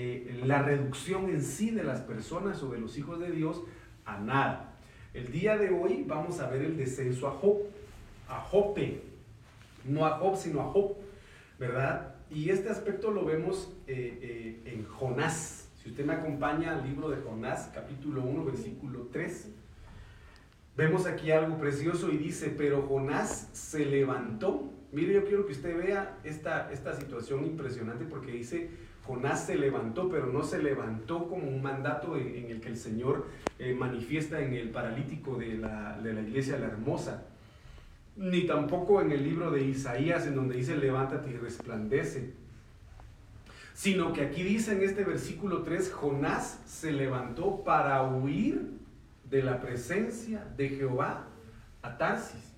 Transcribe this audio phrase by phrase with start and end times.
[0.00, 3.62] eh, la reducción en sí de las personas o de los hijos de Dios
[4.04, 4.76] a nada.
[5.12, 7.56] El día de hoy vamos a ver el descenso a Job,
[8.28, 9.02] a Jope,
[9.84, 10.94] no a Job, sino a Job,
[11.58, 12.14] ¿verdad?
[12.30, 15.68] Y este aspecto lo vemos eh, en Jonás.
[15.82, 19.48] Si usted me acompaña al libro de Jonás, capítulo 1, versículo 3,
[20.76, 24.70] vemos aquí algo precioso y dice, pero Jonás se levantó.
[24.92, 28.70] Mire, yo quiero que usted vea esta, esta situación impresionante porque dice,
[29.08, 33.26] Jonás se levantó, pero no se levantó como un mandato en, el que el Señor
[33.58, 37.24] eh, manifiesta en el paralítico de la, de la iglesia La Hermosa,
[38.16, 42.34] ni tampoco en el libro de Isaías en donde dice levántate y resplandece,
[43.72, 48.72] sino que aquí dice en este versículo 3, Jonás se levantó para huir
[49.30, 51.24] de la presencia de Jehová
[51.80, 52.52] a Tarsis.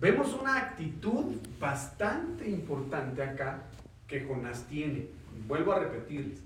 [0.00, 3.64] Vemos una actitud bastante importante acá
[4.06, 5.08] que Jonás tiene.
[5.46, 6.42] Vuelvo a repetirles,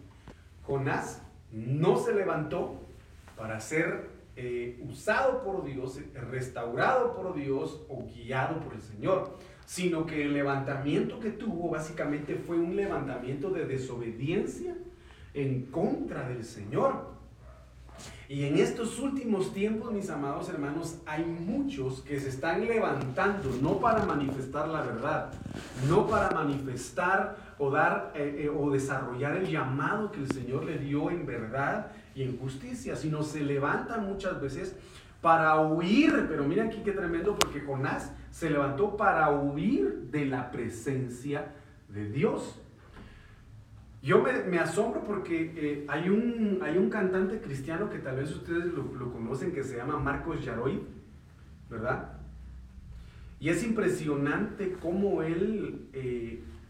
[0.62, 2.80] Jonás no se levantó
[3.36, 6.00] para ser eh, usado por Dios,
[6.30, 12.36] restaurado por Dios o guiado por el Señor, sino que el levantamiento que tuvo básicamente
[12.36, 14.76] fue un levantamiento de desobediencia
[15.34, 17.18] en contra del Señor.
[18.28, 23.80] Y en estos últimos tiempos, mis amados hermanos, hay muchos que se están levantando, no
[23.80, 25.32] para manifestar la verdad,
[25.88, 30.78] no para manifestar o dar eh, eh, o desarrollar el llamado que el Señor le
[30.78, 34.76] dio en verdad y en justicia, sino se levantan muchas veces
[35.20, 40.50] para huir, pero mira aquí qué tremendo, porque Jonás se levantó para huir de la
[40.50, 41.52] presencia
[41.88, 42.60] de Dios.
[44.00, 48.66] Yo me, asombro porque eh, hay, un, hay un cantante cristiano que tal vez ustedes
[48.66, 50.80] lo, conocen que se llama Marcos Yaroy,
[51.68, 52.12] ¿verdad?
[53.40, 55.88] Y es impresionante cómo él,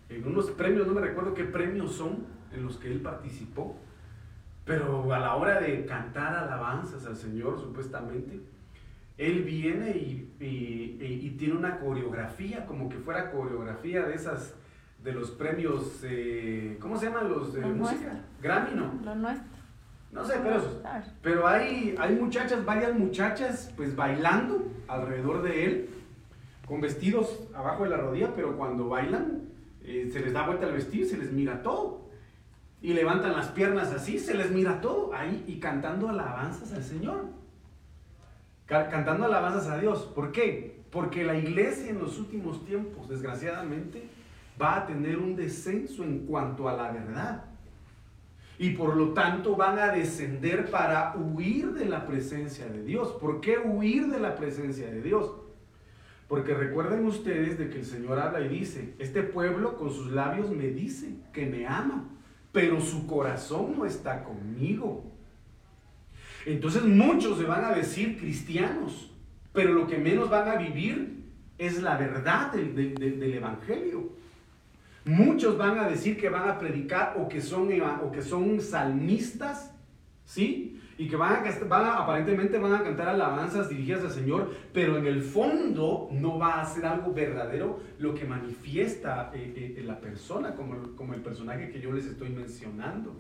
[0.08, 3.76] en unos premios, no me recuerdo qué premios son en los que él participó,
[4.64, 8.40] pero a la hora de cantar alabanzas al Señor, supuestamente,
[9.16, 14.54] él viene y, y tiene una coreografía, como que fuera coreografía de esas
[15.02, 18.20] de los premios, eh, ¿cómo se llaman los de música?
[18.42, 18.94] Grammy, ¿no?
[19.04, 19.58] Lo nuestro.
[20.10, 20.62] No sé, pero,
[21.22, 25.90] pero hay, hay muchachas, varias muchachas, pues bailando alrededor de él,
[26.66, 29.42] con vestidos abajo de la rodilla, pero cuando bailan,
[30.12, 32.08] se les da vuelta el vestido y se les mira todo.
[32.80, 37.26] Y levantan las piernas así, se les mira todo ahí y cantando alabanzas al Señor.
[38.66, 40.04] Cantando alabanzas a Dios.
[40.14, 40.82] ¿Por qué?
[40.90, 44.08] Porque la iglesia en los últimos tiempos, desgraciadamente,
[44.60, 47.44] va a tener un descenso en cuanto a la verdad.
[48.58, 53.12] Y por lo tanto van a descender para huir de la presencia de Dios.
[53.20, 55.30] ¿Por qué huir de la presencia de Dios?
[56.28, 60.50] Porque recuerden ustedes de que el Señor habla y dice, este pueblo con sus labios
[60.50, 62.04] me dice que me ama,
[62.52, 65.10] pero su corazón no está conmigo.
[66.44, 69.10] Entonces muchos se van a decir cristianos,
[69.54, 71.24] pero lo que menos van a vivir
[71.56, 74.12] es la verdad del, Evangelio.
[75.06, 79.74] Muchos van a decir que van a predicar o que son, o que son salmistas,
[80.26, 80.77] ¿sí?
[80.98, 85.22] Y que van a, aparentemente van a cantar alabanzas dirigidas al Señor, pero en el
[85.22, 90.96] fondo no va a ser algo verdadero lo que manifiesta eh, eh, la persona, como,
[90.96, 93.14] como el personaje que yo les estoy mencionando.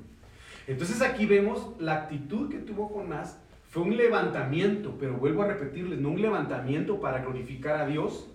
[0.66, 3.38] Entonces aquí vemos la actitud que tuvo Jonás,
[3.70, 8.28] fue un levantamiento, pero vuelvo a repetirles, no un levantamiento para glorificar a Dios,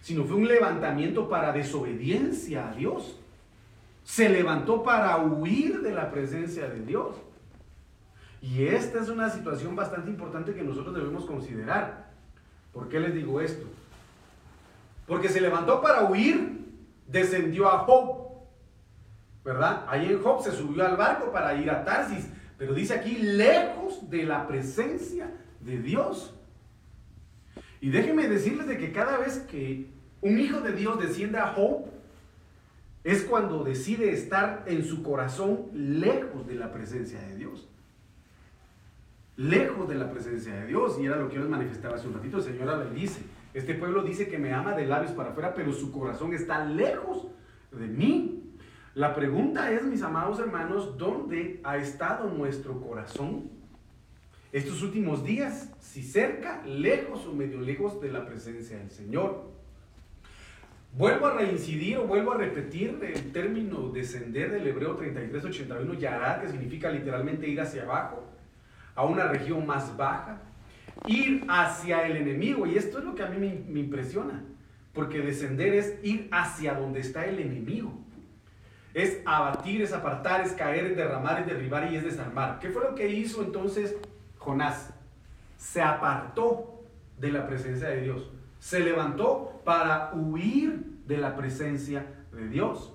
[0.00, 3.18] sino fue un levantamiento para desobediencia a Dios.
[4.02, 7.14] Se levantó para huir de la presencia de Dios.
[8.42, 12.10] Y esta es una situación bastante importante que nosotros debemos considerar.
[12.72, 13.66] ¿Por qué les digo esto?
[15.06, 16.66] Porque se levantó para huir,
[17.06, 18.32] descendió a Job.
[19.44, 19.84] ¿Verdad?
[19.88, 22.28] Ahí en Job se subió al barco para ir a Tarsis.
[22.58, 25.30] Pero dice aquí, lejos de la presencia
[25.60, 26.34] de Dios.
[27.80, 29.88] Y déjenme decirles de que cada vez que
[30.20, 31.84] un hijo de Dios desciende a Job,
[33.04, 37.68] es cuando decide estar en su corazón lejos de la presencia de Dios.
[39.36, 40.98] Lejos de la presencia de Dios.
[41.00, 42.38] Y era lo que yo les manifestaba hace un ratito.
[42.38, 43.22] El Señor le dice,
[43.54, 47.28] este pueblo dice que me ama de labios para afuera, pero su corazón está lejos
[47.70, 48.38] de mí.
[48.94, 53.50] La pregunta es, mis amados hermanos, ¿dónde ha estado nuestro corazón
[54.52, 59.50] estos últimos días, si cerca, lejos o medio lejos de la presencia del Señor.
[60.92, 66.48] Vuelvo a reincidir o vuelvo a repetir el término descender del hebreo 3381, yarad, que
[66.48, 68.24] significa literalmente ir hacia abajo,
[68.94, 70.40] a una región más baja,
[71.06, 72.66] ir hacia el enemigo.
[72.66, 74.42] Y esto es lo que a mí me, impresiona,
[74.92, 77.92] porque descender es ir hacia donde está el enemigo.
[78.94, 82.58] es abatir, es apartar, es caer, es derramar, es derribar y es desarmar.
[82.58, 83.96] ¿Qué fue lo que hizo entonces
[84.38, 84.92] Jonás?
[85.56, 86.82] Se apartó
[87.18, 88.30] de la presencia de Dios.
[88.58, 92.92] Se levantó para huir de la presencia de Dios.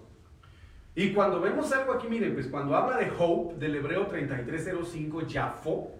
[0.97, 5.91] Y cuando vemos algo aquí, miren, pues cuando habla de hope, del hebreo 3305, Jafo,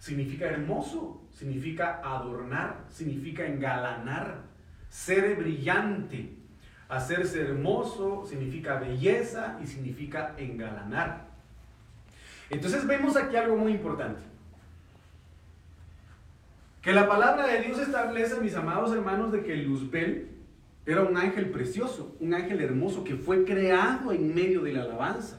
[0.00, 4.42] significa hermoso, significa adornar, significa engalanar,
[4.88, 6.38] ser brillante.
[6.88, 11.28] Hacerse hermoso significa belleza y significa engalanar.
[12.50, 14.22] Entonces vemos aquí algo muy importante.
[16.82, 20.31] Que la palabra de Dios establece, mis amados hermanos, de que Luzbel
[20.84, 25.38] era un ángel precioso, un ángel hermoso que fue creado en medio de la alabanza.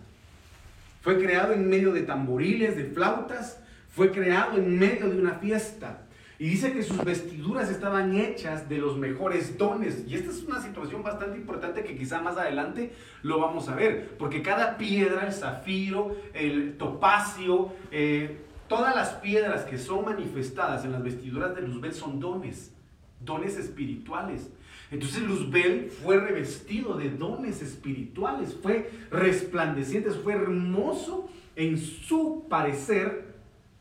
[1.02, 3.60] Fue creado en medio de tamboriles, de flautas,
[3.90, 6.04] fue creado en medio de una fiesta.
[6.40, 10.06] Y dice que sus vestiduras estaban hechas de los mejores dones.
[10.08, 14.16] Y esta es una situación bastante importante que quizá más adelante lo vamos a ver.
[14.18, 20.94] Porque cada piedra, el zafiro, el topacio, eh, todas las piedras que son manifestadas en
[20.94, 22.74] las vestiduras de Luzbel son dones,
[23.20, 24.50] dones espirituales.
[24.94, 33.34] Entonces Luzbel fue revestido de dones espirituales, fue resplandeciente, fue hermoso en su parecer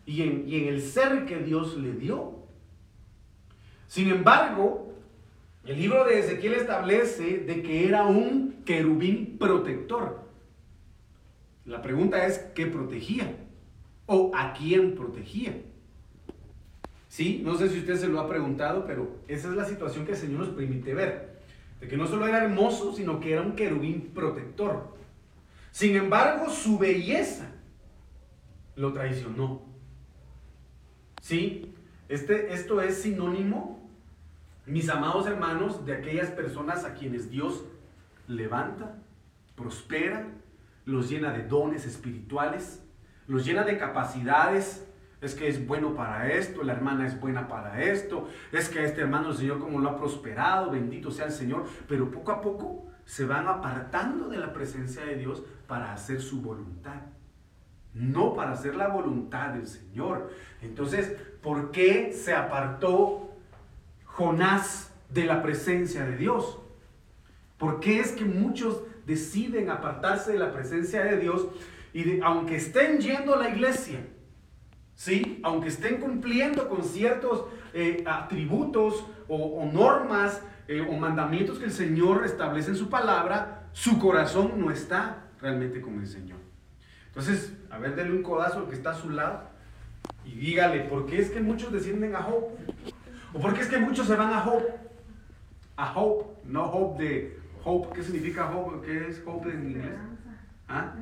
[0.06, 2.38] y en, el ser que Dios le dio.
[3.88, 4.94] Sin embargo,
[5.67, 10.26] el libro de Ezequiel establece de que era un querubín protector.
[11.67, 13.37] La pregunta es, ¿qué protegía?
[14.06, 15.61] ¿O a quién protegía?
[17.12, 20.12] Sí, no sé si usted se lo ha preguntado, pero esa es la situación que
[20.12, 21.43] el Señor nos permite ver.
[21.79, 24.97] De que no solo era hermoso, sino que era un querubín protector.
[25.73, 27.50] Sin embargo, su belleza
[28.76, 29.61] lo traicionó.
[31.20, 31.75] Sí,
[32.09, 33.87] este, esto es sinónimo,
[34.65, 37.62] mis amados hermanos, de aquellas personas a quienes Dios
[38.26, 39.03] levanta,
[39.55, 40.29] prospera,
[40.87, 42.82] los llena de dones espirituales,
[43.26, 44.87] los llena de capacidades
[45.23, 49.01] es que es bueno para esto, la hermana es buena para esto, es que este
[49.01, 52.89] hermano el Señor como lo ha prosperado, bendito sea el Señor, pero poco a poco
[53.05, 57.03] se van apartando de la presencia de Dios para hacer su voluntad,
[57.95, 60.31] no para hacer la voluntad del Señor.
[60.61, 63.31] Entonces, ¿por qué se apartó
[64.05, 66.59] Jonás de la presencia de Dios?
[67.59, 71.47] ¿Por qué es que muchos deciden apartarse de la presencia de Dios
[71.93, 74.01] y aunque estén yendo a la iglesia,
[74.94, 75.41] ¿sí?
[75.43, 77.44] Aunque estén cumpliendo con ciertos
[77.75, 83.99] eh, atributos o, normas eh, o mandamientos que el Señor establece en su palabra, su
[83.99, 86.39] corazón no está realmente con el Señor.
[87.06, 89.43] Entonces, a ver, denle un codazo al que está a su lado
[90.25, 92.73] y dígale, ¿por qué es que muchos descienden a Hope?
[93.35, 94.73] ¿O por qué es que muchos se van a Hope?
[95.77, 98.87] A Hope, no Hope de Hope, ¿qué significa Hope?
[98.87, 99.93] ¿Qué es Hope en inglés?
[100.69, 100.94] ¿Ah?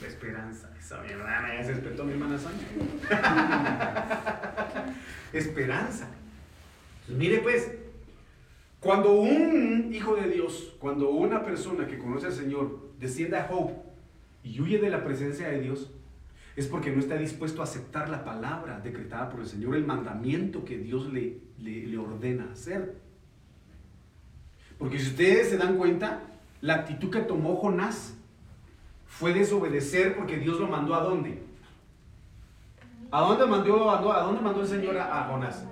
[0.00, 0.70] La esperanza.
[0.78, 2.66] Esa mierda me se despertó mi hermana Sonia.
[5.32, 6.08] esperanza.
[7.08, 7.70] mire pues,
[8.80, 13.74] cuando un hijo de Dios, cuando una persona que conoce al Señor desciende a Hope
[14.42, 15.90] y huye de la presencia de Dios,
[16.56, 20.64] es porque no está dispuesto a aceptar la palabra decretada por el Señor, el mandamiento
[20.64, 22.96] que Dios le, le, le ordena hacer.
[24.78, 26.22] Porque si ustedes se dan cuenta,
[26.62, 28.14] la actitud que tomó Jonás
[29.10, 31.42] fue desobedecer porque Dios lo mandó a dónde?
[33.10, 35.66] ¿A dónde mandó, a dónde mandó el Señor a, Jonás?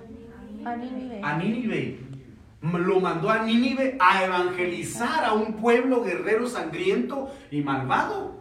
[0.65, 1.21] A Nínive.
[1.23, 1.99] A Nínive.
[2.61, 8.35] Lo mandó a Nínive a evangelizar a un pueblo guerrero sangriento y malvado.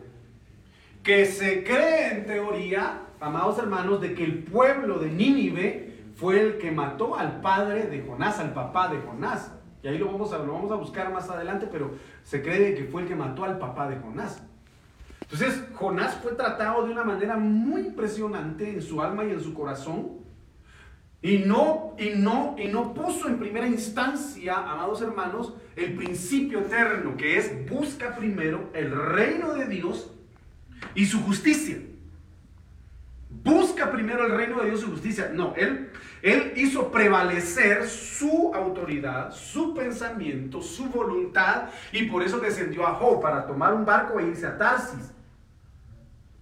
[1.04, 6.58] Que se cree en teoría, amados hermanos, de que el pueblo de Nínive fue el
[6.58, 9.52] que mató al padre de Jonás, al papá de Jonás.
[9.80, 11.92] Y ahí lo vamos a, lo vamos a buscar más adelante, pero
[12.24, 14.42] se cree que fue el que mató al papá de Jonás.
[15.30, 19.52] Entonces, Jonás fue tratado de una manera muy impresionante en su alma y en su
[19.52, 20.18] corazón.
[21.20, 27.16] Y no, y no, y no puso en primera instancia, amados hermanos, el principio eterno,
[27.16, 30.12] que es busca primero el reino de Dios
[30.94, 31.78] y su justicia.
[33.30, 35.30] Busca primero el reino de Dios y su justicia.
[35.34, 35.90] No, él,
[36.22, 43.20] él hizo prevalecer su autoridad, su pensamiento, su voluntad, y por eso descendió a Job
[43.20, 45.17] para tomar un barco e irse a Tarsis.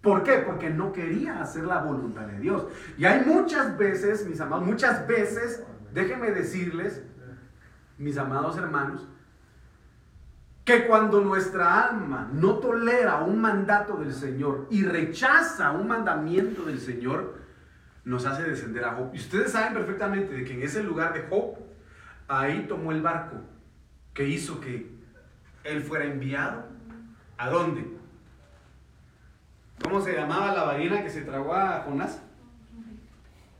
[0.06, 0.34] ¿Por qué?
[0.46, 2.64] Porque no quería hacer la voluntad de Dios.
[2.96, 7.02] Y hay muchas veces, mis amados, muchas veces, déjenme decirles,
[7.98, 9.08] mis amados hermanos,
[10.64, 16.78] que cuando nuestra alma no tolera un mandato del Señor y rechaza un mandamiento del
[16.78, 17.40] Señor,
[18.04, 19.10] nos hace descender a Job.
[19.12, 21.56] Y ustedes saben perfectamente de que en ese lugar de Job,
[22.28, 23.38] ahí tomó el barco
[24.14, 24.88] que hizo que
[25.64, 26.76] él fuera enviado
[27.38, 27.86] ¿A dónde?
[29.82, 32.20] ¿Cómo se llamaba la ballena que se tragó a Jonás?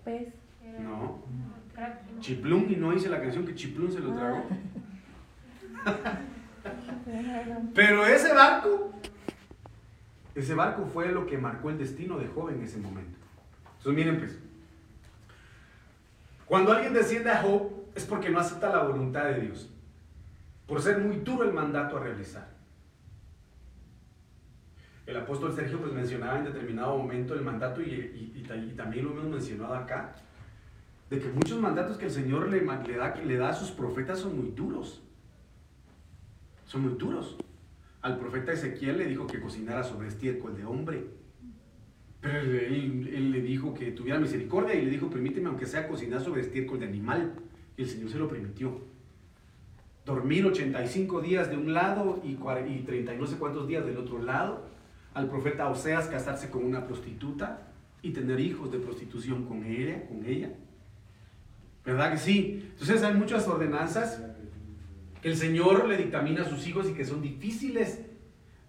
[0.05, 0.29] Pez.
[0.81, 1.23] No.
[2.21, 4.45] Chiplum, y no hice la canción que Chiplum se lo tragó.
[7.75, 8.93] Pero ese barco,
[10.35, 13.19] ese barco fue lo que marcó el destino de Job en ese momento.
[13.79, 14.39] Entonces miren pues,
[16.47, 19.71] cuando alguien desciende a Job es porque no acepta la voluntad de Dios,
[20.67, 22.56] por ser muy duro el mandato a realizar.
[25.07, 29.27] El apóstol Sergio pues mencionaba en determinado momento el mandato y, y también lo hemos
[29.27, 30.17] mencionado acá,
[31.11, 34.19] de que muchos mandatos que el Señor le, le, da, le da a sus profetas
[34.19, 35.03] son muy duros.
[36.65, 37.37] Son muy duros.
[38.03, 41.07] Al profeta Ezequiel le dijo que cocinara sobre estiércol de hombre.
[42.21, 46.41] Pero él, le dijo que tuviera misericordia y le dijo, permíteme aunque sea cocinar sobre
[46.41, 47.35] estiércol de animal.
[47.77, 48.81] Y el Señor se lo permitió.
[50.05, 53.99] Dormir 85 días de un lado y, y 30 y no sé cuántos días del
[53.99, 54.67] otro lado.
[55.17, 57.69] Al profeta Oseas casarse con una prostituta
[58.03, 60.51] y tener hijos de prostitución con ella, con ella.
[61.87, 62.69] ¿Verdad que sí?
[62.73, 64.21] Entonces hay muchas ordenanzas
[65.23, 68.03] que el Señor le dictamina a sus hijos y que son difíciles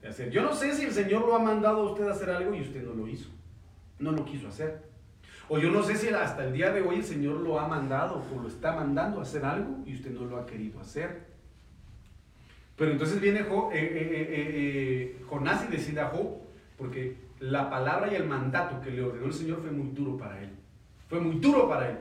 [0.02, 0.30] de hacer.
[0.30, 2.62] Yo no sé si el Señor lo ha mandado a usted a hacer algo y
[2.62, 3.30] usted no lo hizo.
[4.00, 4.88] No lo quiso hacer.
[5.50, 8.24] O yo no sé si hasta el día de hoy el Señor lo ha mandado
[8.34, 11.28] o lo está mandando a hacer algo y usted no lo ha querido hacer.
[12.78, 16.38] Pero entonces viene eh, eh, eh, Jonás y decide a Job,
[16.78, 20.42] porque la palabra y el mandato que le ordenó el Señor fue muy duro para
[20.42, 20.52] él.
[21.10, 21.98] Fue muy duro para él.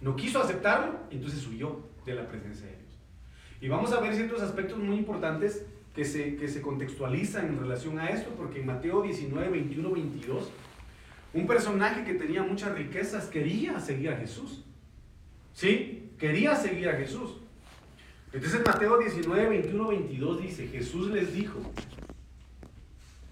[0.00, 2.98] No quiso aceptarlo entonces huyó de la presencia de Dios.
[3.60, 5.64] Y vamos a ver ciertos aspectos muy importantes
[5.94, 10.50] que se, que se contextualizan en relación a esto, porque en Mateo 19, 21, 22,
[11.34, 14.64] un personaje que tenía muchas riquezas quería seguir a Jesús.
[15.52, 16.10] ¿Sí?
[16.18, 17.36] Quería seguir a Jesús.
[18.32, 21.60] Entonces Mateo 19, 21, 22 dice, Jesús les dijo,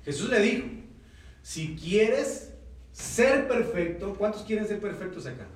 [0.04, 0.66] Jesús le dijo,
[1.42, 2.52] si quieres
[2.92, 5.46] ser perfecto, ¿cuántos quieren ser perfectos acá?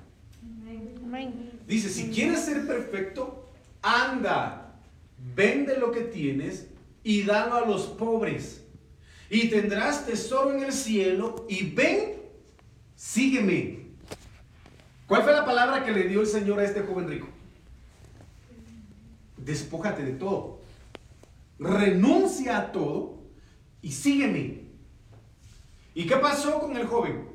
[1.67, 3.49] Dice, si quieres ser perfecto,
[3.81, 4.75] anda,
[5.35, 6.67] vende lo que tienes
[7.03, 8.63] y dalo a los pobres.
[9.29, 12.15] Y tendrás tesoro en el cielo y ven,
[12.95, 13.79] sígueme.
[15.07, 17.27] ¿Cuál fue la palabra que le dio el Señor a este joven rico?
[19.49, 20.59] Despójate de todo.
[21.57, 23.17] Renuncia a todo
[23.81, 24.61] y sígueme.
[25.95, 27.27] ¿Y qué pasó con el joven?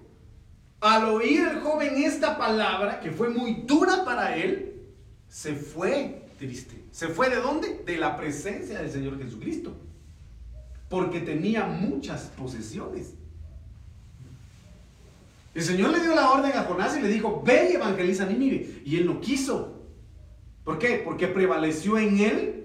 [0.80, 4.80] Al oír el joven esta palabra, que fue muy dura para él,
[5.28, 6.84] se fue triste.
[6.92, 7.82] ¿Se fue de dónde?
[7.84, 9.76] De la presencia del Señor Jesucristo.
[10.88, 13.14] Porque tenía muchas posesiones.
[15.52, 18.26] El Señor le dio la orden a Jonás y le dijo, ve y evangeliza a
[18.26, 18.82] Nínive.
[18.84, 19.73] Y él no quiso.
[20.64, 21.02] ¿Por qué?
[21.04, 22.64] Porque prevaleció en él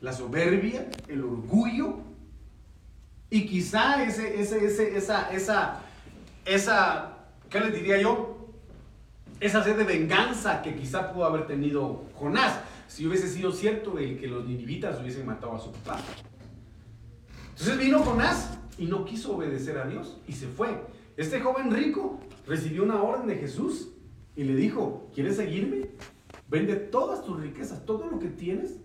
[0.00, 1.98] la soberbia, el orgullo.
[3.30, 5.80] Y quizá ese, ese, ese, esa, esa,
[6.44, 7.16] esa
[7.50, 8.36] ¿qué les diría yo?
[9.40, 14.16] Esa sed de venganza que quizá pudo haber tenido Jonás, si hubiese sido cierto de
[14.16, 16.00] que los ninivitas hubiesen matado a su papá.
[17.50, 20.80] Entonces vino Jonás y no quiso obedecer a Dios y se fue.
[21.16, 23.88] Este joven rico recibió una orden de Jesús
[24.36, 25.88] y le dijo, ¿quieres seguirme?
[26.48, 28.78] Vende todas tus riquezas, todo lo que tienes,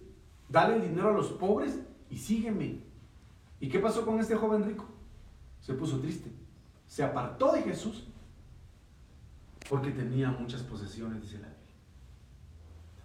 [0.50, 2.84] dale el dinero a los pobres y sígueme.
[3.60, 4.86] ¿Y qué pasó con este joven rico?
[5.60, 6.32] Se puso triste,
[6.88, 8.08] se apartó de Jesús
[9.70, 11.62] porque tenía muchas posesiones, dice la Biblia.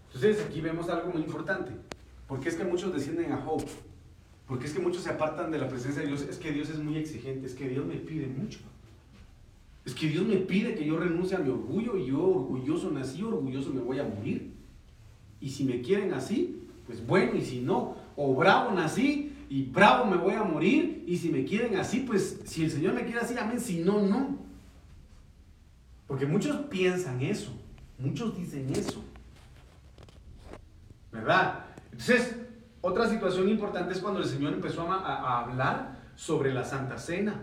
[0.06, 1.72] Entonces aquí vemos algo muy importante.
[2.26, 3.64] Porque es que muchos descienden a Job?
[4.46, 6.22] Porque es que muchos se apartan de la presencia de Dios.
[6.22, 8.60] Es que Dios es muy exigente, es que Dios me pide mucho.
[9.86, 13.22] Es que Dios me pide que yo renuncie a mi orgullo y yo orgulloso nací,
[13.22, 14.52] orgulloso me voy a morir.
[15.40, 20.06] Y si me quieren así, pues bueno, y si no, o bravo nací y bravo
[20.06, 21.04] me voy a morir.
[21.06, 23.60] Y si me quieren así, pues si el Señor me quiere así, amén.
[23.60, 24.36] Si no, no.
[26.06, 27.52] Porque muchos piensan eso,
[27.98, 29.02] muchos dicen eso.
[31.12, 31.64] ¿Verdad?
[31.90, 32.36] Entonces,
[32.80, 37.42] otra situación importante es cuando el Señor empezó a, hablar sobre la Santa Cena.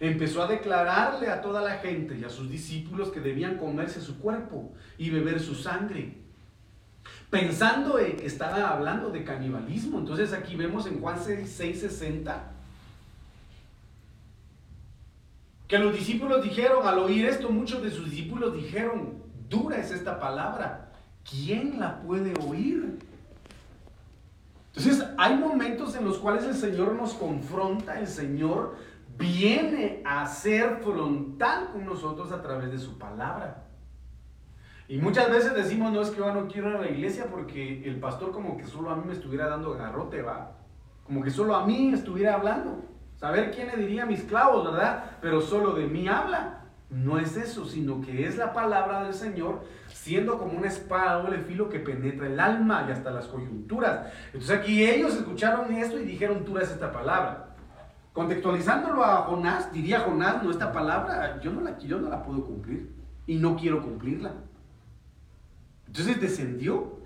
[0.00, 4.18] Empezó a declararle a toda la gente y a sus discípulos que debían comerse su
[4.18, 6.14] cuerpo y beber su sangre.
[7.28, 9.98] Pensando que estaba hablando de canibalismo.
[9.98, 12.50] Entonces aquí vemos en Juan 6:60
[15.70, 20.18] Que los discípulos dijeron, al oír esto, muchos de sus discípulos dijeron, dura es esta
[20.18, 20.90] palabra,
[21.22, 22.98] ¿quién la puede oír?
[24.74, 28.74] Entonces hay momentos en los cuales el Señor nos confronta, el Señor
[29.20, 33.64] viene a ser frontal con nosotros a través de su palabra.
[34.88, 37.84] Y muchas veces decimos, no es que yo no quiero ir a la iglesia porque
[37.84, 40.56] el pastor como que solo a mí me estuviera dando garrote, va.
[41.04, 42.84] Como que solo a mí estuviera hablando.
[43.16, 45.18] Saber quién le diría mis clavos, ¿verdad?
[45.20, 46.64] Pero solo de mí habla.
[46.88, 51.38] No es eso, sino que es la palabra del Señor siendo como una espada doble
[51.38, 54.12] filo que penetra el alma y hasta las coyunturas.
[54.32, 57.49] Entonces aquí ellos escucharon esto y dijeron, tú eres esta palabra.
[58.12, 62.44] Contextualizándolo a Jonás, diría Jonás, no, esta palabra yo no la, yo no la puedo
[62.44, 62.90] cumplir
[63.26, 64.32] y no quiero cumplirla.
[65.86, 66.98] Entonces descendió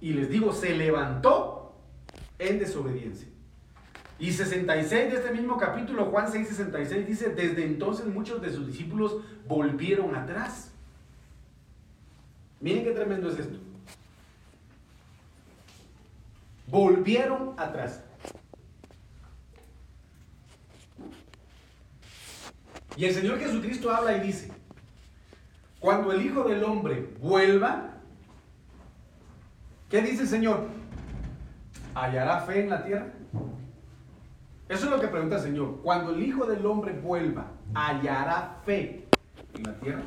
[0.00, 1.74] y les digo, se levantó
[2.38, 3.28] en desobediencia.
[4.18, 8.66] Y 66 de este mismo capítulo, Juan 6, 66 dice, desde entonces muchos de sus
[8.66, 9.16] discípulos
[9.48, 10.72] volvieron atrás.
[12.60, 13.58] Miren qué tremendo es esto.
[16.66, 18.04] Volvieron atrás.
[22.96, 24.50] Y el Señor Jesucristo habla y dice,
[25.78, 27.94] cuando el Hijo del Hombre vuelva,
[29.88, 30.66] ¿qué dice el Señor?
[31.94, 33.12] ¿Hallará fe en la tierra?
[34.68, 35.80] Eso es lo que pregunta el Señor.
[35.82, 39.06] Cuando el Hijo del Hombre vuelva, ¿hallará fe
[39.54, 40.02] en la tierra?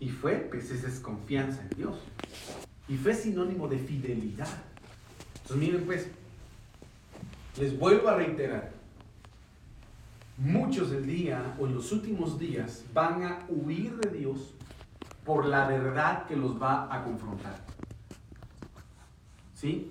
[0.00, 1.96] Y fe, pues es confianza en Dios.
[2.88, 4.48] Y fe es sinónimo de fidelidad.
[5.42, 6.08] Entonces miren pues,
[7.58, 8.72] les vuelvo a reiterar,
[10.36, 14.54] muchos del día o en los últimos días van a huir de Dios
[15.24, 17.64] por la verdad que los va a confrontar.
[19.54, 19.90] ¿Sí?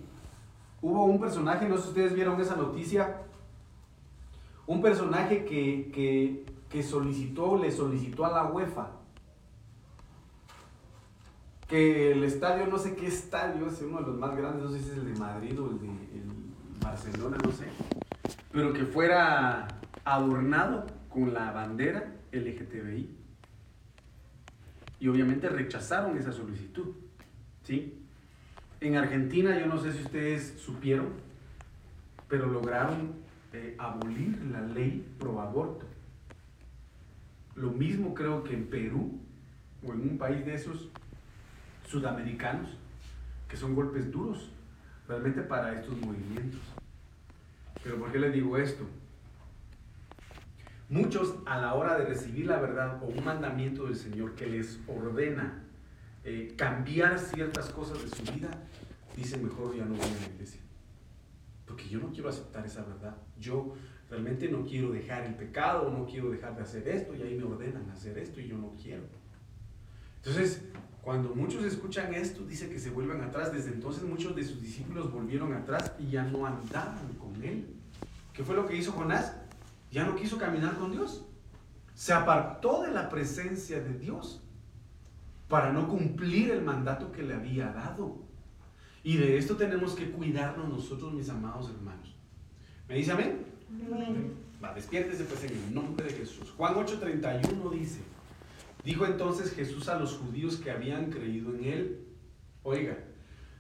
[0.82, 3.22] Hubo un personaje, no sé si ustedes vieron esa noticia,
[4.68, 8.92] un personaje que, que, que solicitó, le solicitó a la UEFA
[11.68, 14.80] que el estadio, no sé qué estadio, es uno de los más grandes, no sé
[14.80, 15.90] si es el de Madrid o el de
[16.80, 17.66] Barcelona, no sé,
[18.52, 19.68] pero que fuera
[20.06, 23.10] adornado con la bandera LGTBI.
[25.00, 26.96] Y obviamente rechazaron esa solicitud.
[27.64, 28.02] ¿sí?
[28.82, 31.10] En Argentina, yo no sé si ustedes supieron,
[32.28, 33.14] pero lograron
[33.54, 35.86] eh, abolir la ley pro aborto.
[37.56, 39.20] Lo mismo creo que en Perú
[39.86, 40.90] o en un país de esos
[41.88, 42.78] sudamericanos,
[43.48, 44.52] que son golpes duros
[45.08, 46.62] realmente para estos movimientos.
[47.84, 48.86] Pero ¿por qué les digo esto?
[50.94, 54.80] Muchos a la hora de recibir la verdad o un mandamiento del Señor que les
[54.88, 55.64] ordena
[56.24, 58.52] eh, cambiar ciertas cosas de su vida,
[59.18, 60.62] dicen mejor ya no voy a la iglesia.
[61.66, 63.18] Porque yo no quiero aceptar esa verdad.
[63.40, 63.74] Yo
[64.08, 67.46] realmente no quiero dejar el pecado, no quiero dejar de hacer esto y ahí me
[67.46, 69.02] ordenan hacer esto y yo no quiero.
[70.18, 70.62] Entonces,
[71.02, 73.52] cuando muchos escuchan esto, dice que se vuelven atrás.
[73.52, 77.66] Desde entonces muchos de sus discípulos volvieron atrás y ya no andaban con él.
[78.32, 79.43] ¿Qué fue lo que hizo Jonás?
[79.94, 81.24] Ya no quiso caminar con Dios.
[81.94, 84.42] Se apartó de la presencia de Dios
[85.48, 88.18] para no cumplir el mandato que le había dado.
[89.04, 92.16] Y de esto tenemos que cuidarnos nosotros, mis amados hermanos.
[92.90, 93.46] ¿Me dice amén?
[93.86, 94.34] Amén.
[94.64, 96.52] Va, despiértese pues en el nombre de Jesús.
[96.58, 98.00] Juan 8:31 dice,
[98.84, 102.08] dijo entonces Jesús a los judíos que habían creído en él,
[102.64, 102.98] oiga,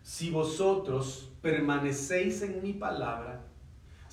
[0.01, 3.42] si vosotros permanecéis en mi palabra,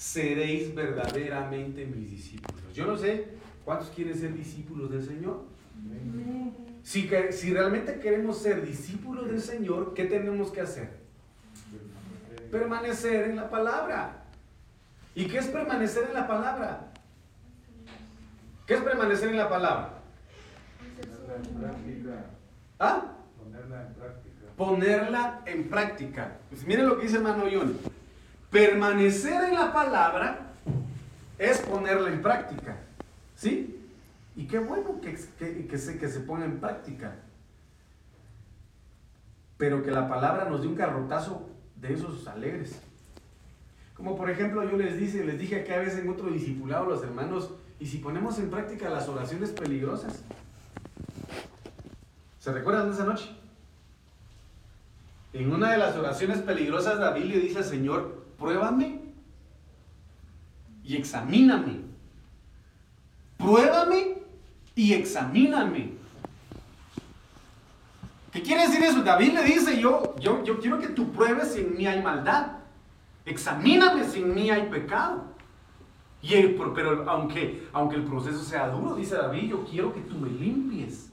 [0.00, 2.74] seréis verdaderamente mis discípulos.
[2.74, 3.34] Yo no sé
[3.66, 5.44] cuántos quieren ser discípulos del Señor.
[6.82, 11.00] Si, si realmente queremos ser discípulos del Señor, ¿qué tenemos que hacer?
[12.50, 14.24] Permanecer en la palabra.
[15.14, 16.92] ¿Y qué es permanecer en la palabra?
[18.66, 20.00] ¿Qué es permanecer en la palabra?
[22.78, 23.16] ¿Ah?
[23.38, 24.46] Ponerla en práctica.
[24.56, 26.38] Ponerla en práctica.
[26.48, 27.44] Pues miren lo que dice hermano
[28.50, 30.52] Permanecer en la palabra
[31.38, 32.76] es ponerla en práctica.
[33.36, 33.76] ¿Sí?
[34.36, 35.16] Y qué bueno que,
[35.68, 37.16] que, se, que se ponga en práctica.
[39.56, 42.80] Pero que la palabra nos dé un carrotazo de esos alegres.
[43.94, 47.02] Como por ejemplo yo les dije, les dije que a veces en otro discipulado los
[47.02, 50.22] hermanos, y si ponemos en práctica las oraciones peligrosas.
[52.38, 53.30] ¿Se recuerdan de esa noche?
[55.32, 59.00] En una de las oraciones peligrosas David le dice al Señor, pruébame
[60.82, 61.82] y examíname.
[63.36, 64.18] Pruébame
[64.74, 65.92] y examíname.
[68.32, 69.02] ¿Qué quiere decir eso?
[69.02, 72.52] David le dice, yo, yo, yo quiero que tú pruebes si en mí hay maldad.
[73.26, 75.24] Examíname si en mí hay pecado.
[76.22, 76.34] Y
[76.74, 81.10] pero aunque, aunque el proceso sea duro, dice David, yo quiero que tú me limpies.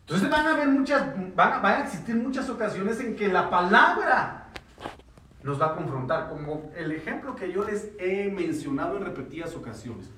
[0.00, 4.45] Entonces van a haber muchas, van van a existir muchas ocasiones en que la palabra
[5.46, 10.10] nos va a confrontar, como el ejemplo que yo les he mencionado en repetidas ocasiones.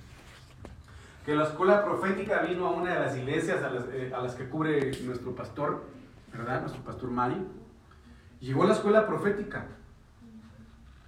[1.26, 4.90] Que la escuela profética vino a una de las iglesias a las, eh, que cubre
[5.02, 5.84] nuestro pastor,
[6.32, 6.62] ¿verdad?
[6.62, 7.36] Nuestro pastor Mari.
[8.40, 9.66] Llegó a la escuela profética.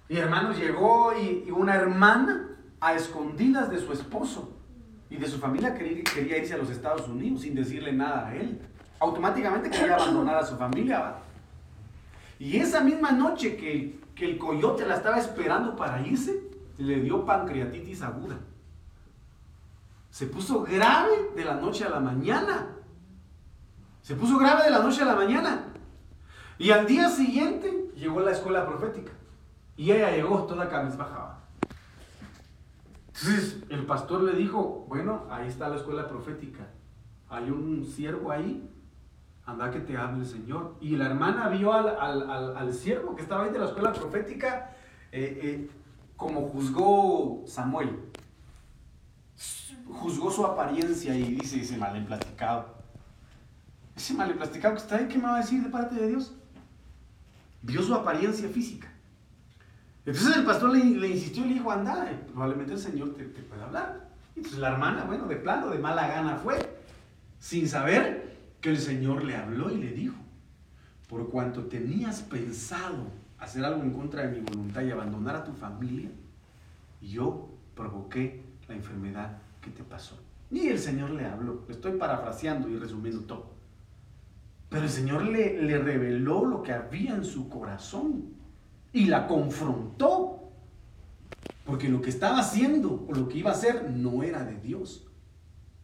[0.07, 2.47] Y hermanos, llegó y, y una hermana
[2.79, 4.55] a escondidas de su esposo
[5.09, 8.35] y de su familia quería, quería irse a los Estados Unidos sin decirle nada a
[8.35, 8.61] él.
[8.99, 10.99] Automáticamente quería abandonar a su familia.
[10.99, 11.21] ¿va?
[12.37, 17.25] Y esa misma noche que, que el coyote la estaba esperando para irse, le dio
[17.25, 18.37] pancreatitis aguda.
[20.11, 22.67] Se puso grave de la noche a la mañana.
[24.03, 25.63] Se puso grave de la noche a la mañana.
[26.59, 29.11] Y al día siguiente llegó a la escuela profética.
[29.75, 31.39] Y ella llegó toda cabizbaja.
[33.07, 36.67] Entonces el pastor le dijo, bueno, ahí está la escuela profética.
[37.27, 38.69] Hay un siervo ahí,
[39.51, 40.75] anda que te hable el Señor.
[40.81, 44.71] Y la hermana vio al, al, al, siervo que estaba ahí de la escuela profética
[45.11, 45.69] eh, eh,
[46.15, 47.99] como juzgó Samuel.
[49.87, 52.81] Juzgó su apariencia y dice ese mal emplasticado.
[53.95, 56.33] Ese mal emplasticado que está ahí, ¿qué me va a decir de parte de Dios?
[57.61, 58.87] Vio su apariencia física.
[60.05, 63.25] Entonces el pastor le, le insistió y le dijo, anda, eh, probablemente el Señor te,
[63.25, 64.09] te pueda hablar.
[64.35, 66.57] Entonces la hermana, bueno, de plano, de mala gana fue,
[67.39, 68.30] sin saber
[68.61, 70.15] que el Señor le habló y le dijo,
[71.09, 73.07] por cuanto tenías pensado
[73.39, 76.09] hacer algo en contra de mi voluntad y abandonar a tu familia,
[77.01, 80.15] yo provoqué la enfermedad que te pasó.
[80.51, 83.51] Y el Señor le habló, estoy parafraseando y resumiendo todo.
[84.69, 88.25] Pero el Señor le, le reveló lo que había en su corazón
[88.93, 90.37] y la confrontó.
[91.65, 95.07] Porque lo que estaba haciendo o lo que iba a hacer no era de Dios.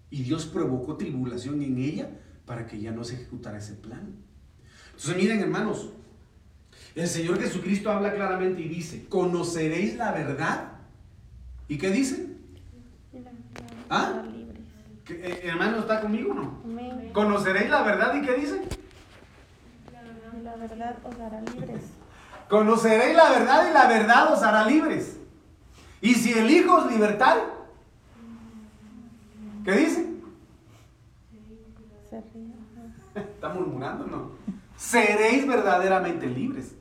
[0.09, 2.09] Y Dios provocó tribulación en ella
[2.47, 4.15] para que ya no se ejecutara ese plan.
[4.87, 5.89] Entonces miren hermanos,
[6.95, 10.71] el Señor Jesucristo habla claramente y dice, conoceréis la verdad.
[11.67, 12.35] ¿Y qué dice?
[13.89, 14.23] ¿Ah?
[15.09, 16.61] Eh, ¿Hermano está conmigo o no?
[16.63, 17.11] Amén.
[17.13, 18.61] ¿Conoceréis la verdad y qué dice?
[20.43, 21.81] La verdad os hará libres.
[22.49, 25.17] Conoceréis la verdad y la verdad os hará libres.
[26.01, 26.87] Y si el Hijo os
[29.65, 30.06] ¿qué dice?
[33.47, 34.31] Está murmurando, ¿no?
[34.75, 36.75] Seréis verdaderamente libres.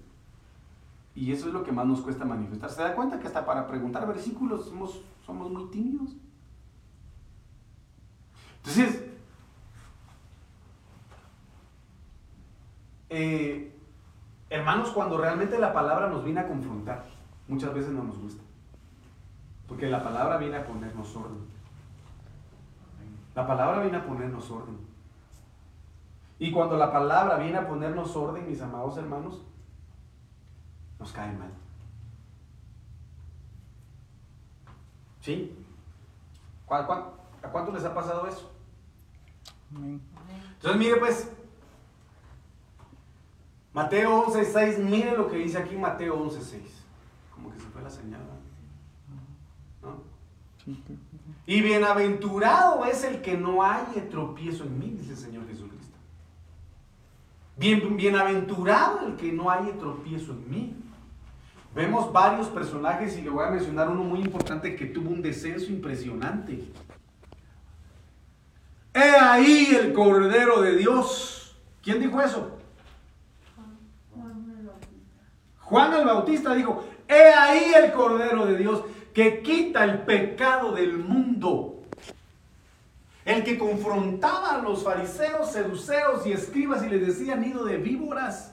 [1.15, 2.71] Y eso es lo que más nos cuesta manifestar.
[2.71, 6.17] ¿Se da cuenta que hasta para preguntar versículos somos, somos muy tímidos?
[8.59, 9.05] Entonces,
[13.11, 13.73] eh,
[14.51, 17.07] hermanos, cuando realmente la palabra nos viene a confrontar,
[17.47, 18.43] muchas veces no nos gusta.
[19.69, 21.47] Porque la palabra viene a ponernos orden.
[23.37, 24.86] La palabra viene a ponernos orden.
[26.39, 29.43] Y cuando la palabra viene a ponernos orden, mis amados hermanos,
[30.99, 31.51] nos cae mal.
[35.21, 35.57] ¿Sí?
[36.67, 37.05] ¿Cuál- cuál-
[37.43, 38.53] ¿A cuánto les ha pasado eso?
[39.75, 41.31] Entonces, mire pues,
[43.73, 46.63] Mateo 11.6, mire lo que dice aquí Mateo 11.6.
[47.35, 48.21] Como que se fue la señal.
[49.83, 50.03] ¿no?
[51.47, 55.76] Y bienaventurado es el que no haya tropiezo en mí, dice el Señor Jesucristo.
[57.57, 60.77] Bien, bienaventurado el que no haya tropiezo en mí.
[61.75, 65.71] Vemos varios personajes y le voy a mencionar uno muy importante que tuvo un descenso
[65.71, 66.65] impresionante.
[68.93, 71.57] He ahí el Cordero de Dios.
[71.83, 72.59] ¿Quién dijo eso?
[75.61, 80.99] Juan el Bautista dijo, he ahí el Cordero de Dios que quita el pecado del
[80.99, 81.76] mundo.
[83.27, 88.53] El que confrontaba a los fariseos, seduceos y escribas y les decía nido de víboras.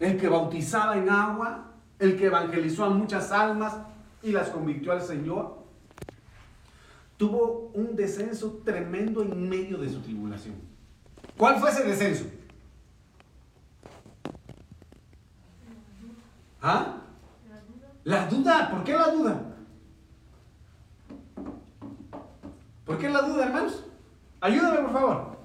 [0.00, 1.66] El que bautizaba en agua,
[1.98, 3.74] el que evangelizó a muchas almas
[4.22, 5.58] y las convirtió al Señor.
[7.18, 10.54] Tuvo un descenso tremendo en medio de su tribulación.
[11.36, 12.24] ¿Cuál fue ese descenso?
[16.62, 17.02] ¿Ah?
[18.04, 19.47] La duda, ¿por qué la duda?
[22.88, 23.84] ¿Por qué la duda, hermanos?
[24.40, 25.38] Ayúdame, por favor.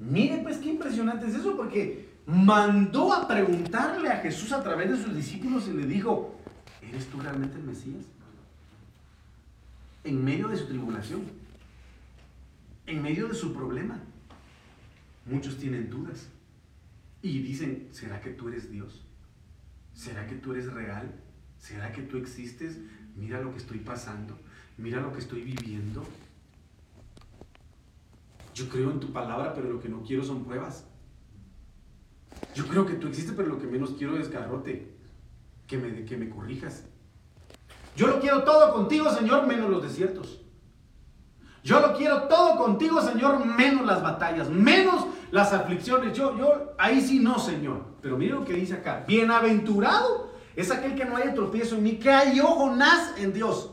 [0.00, 4.96] Mire, pues qué impresionante es eso, porque mandó a preguntarle a Jesús a través de
[4.96, 6.34] sus discípulos y le dijo,
[6.82, 8.02] ¿eres tú realmente el Mesías?
[10.02, 11.22] En medio de su tribulación,
[12.86, 14.00] en medio de su problema,
[15.26, 16.26] muchos tienen dudas
[17.22, 19.04] y dicen, ¿será que tú eres Dios?
[19.94, 21.12] ¿Será que tú eres real?
[21.60, 22.78] ¿Será que tú existes?
[23.14, 24.36] Mira lo que estoy pasando,
[24.78, 26.02] mira lo que estoy viviendo.
[28.54, 30.84] Yo creo en tu palabra, pero lo que no quiero son pruebas.
[32.54, 34.94] Yo creo que tú existes, pero lo que menos quiero es garrote,
[35.66, 36.84] que me, que me corrijas.
[37.94, 40.40] Yo lo quiero todo contigo, Señor, menos los desiertos.
[41.62, 46.16] Yo lo quiero todo contigo, Señor, menos las batallas, menos las aflicciones.
[46.16, 47.84] Yo, yo, ahí sí no, Señor.
[48.00, 49.04] Pero mire lo que dice acá.
[49.06, 53.70] Bienaventurado es aquel que no haya tropiezo en mí, que halló Jonás en Dios.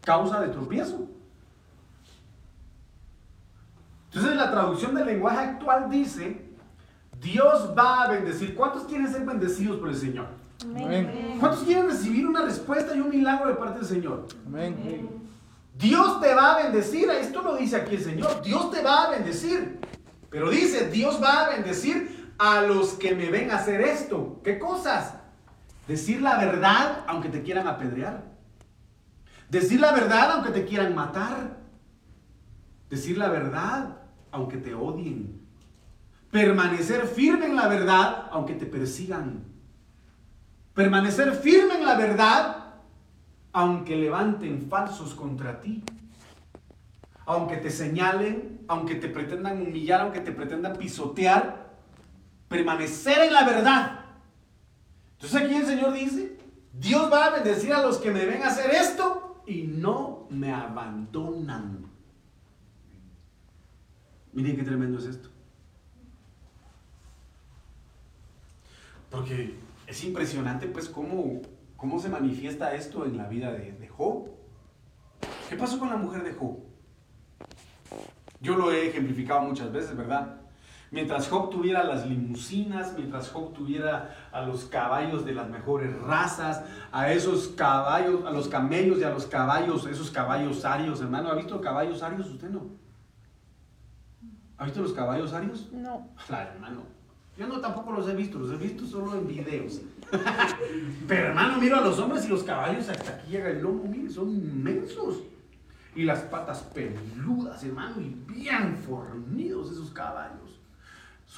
[0.00, 1.08] Causa de tropiezo.
[4.06, 6.48] Entonces la traducción del lenguaje actual dice,
[7.20, 8.54] Dios va a bendecir.
[8.54, 10.28] ¿Cuántos quieren ser bendecidos por el Señor?
[10.64, 11.36] Amén.
[11.38, 14.26] ¿Cuántos quieren recibir una respuesta y un milagro de parte del Señor?
[14.46, 15.08] Amén.
[15.76, 17.08] Dios te va a bendecir.
[17.10, 18.42] Esto lo dice aquí el Señor.
[18.42, 19.78] Dios te va a bendecir.
[20.30, 24.40] Pero dice, Dios va a bendecir a los que me ven hacer esto.
[24.42, 25.14] ¿Qué cosas?
[25.88, 28.22] Decir la verdad aunque te quieran apedrear.
[29.48, 31.56] Decir la verdad aunque te quieran matar.
[32.90, 33.96] Decir la verdad
[34.30, 35.40] aunque te odien.
[36.30, 39.44] Permanecer firme en la verdad aunque te persigan.
[40.74, 42.56] Permanecer firme en la verdad
[43.54, 45.82] aunque levanten falsos contra ti.
[47.24, 51.78] Aunque te señalen, aunque te pretendan humillar, aunque te pretendan pisotear.
[52.48, 53.97] Permanecer en la verdad.
[55.20, 56.38] Entonces aquí el Señor dice,
[56.72, 61.86] Dios va a bendecir a los que me ven hacer esto y no me abandonan.
[64.32, 65.28] Miren qué tremendo es esto.
[69.10, 69.56] Porque
[69.88, 71.42] es impresionante pues cómo,
[71.76, 74.28] cómo se manifiesta esto en la vida de, de Job.
[75.48, 76.58] ¿Qué pasó con la mujer de Job?
[78.40, 80.37] Yo lo he ejemplificado muchas veces, ¿verdad?
[80.90, 86.64] Mientras Job tuviera las limusinas, mientras Job tuviera a los caballos de las mejores razas,
[86.92, 91.34] a esos caballos, a los camellos y a los caballos, esos caballos arios, hermano, ¿ha
[91.34, 92.66] visto caballos arios usted no?
[94.56, 95.68] ¿Ha visto los caballos arios?
[95.72, 96.08] No.
[96.26, 96.82] Claro, hermano.
[97.36, 99.82] Yo no tampoco los he visto, los he visto solo en videos.
[101.06, 104.10] Pero hermano, miro a los hombres y los caballos hasta aquí llega el lomo, mire,
[104.10, 105.22] son inmensos.
[105.94, 110.47] Y las patas peludas, hermano, y bien fornidos esos caballos.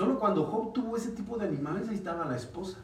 [0.00, 2.78] Solo cuando Job tuvo ese tipo de animales, ahí estaba la esposa.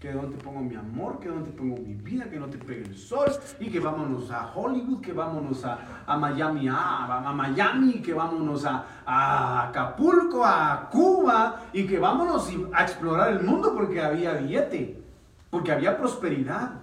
[0.00, 2.98] Que donde pongo mi amor, que donde pongo mi vida, que no te pegue el
[2.98, 3.28] sol,
[3.60, 8.64] y que vámonos a Hollywood, que vámonos a, a Miami, a, a Miami, que vámonos
[8.64, 15.00] a, a Acapulco, a Cuba, y que vámonos a explorar el mundo porque había billete,
[15.50, 16.80] porque había prosperidad.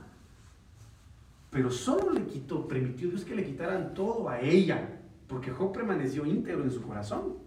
[1.49, 6.25] Pero solo le quitó, permitió Dios que le quitaran todo a ella, porque Job permaneció
[6.25, 7.42] íntegro en su corazón.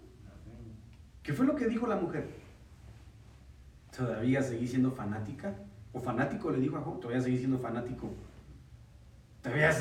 [1.27, 2.25] ¿Qué fue lo que dijo la mujer?
[3.93, 5.53] ¿Todavía seguís siendo fanática?
[5.91, 7.01] ¿O fanático le dijo a Job?
[7.01, 8.09] ¿Todavía seguís siendo fanático?
[9.41, 9.71] ¿Todavía,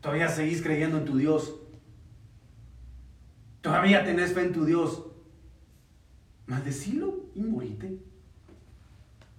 [0.00, 1.54] ¿Todavía seguís creyendo en tu Dios?
[3.60, 5.06] ¿Todavía tenés fe en tu Dios?
[6.48, 8.00] Maldecilo y morite.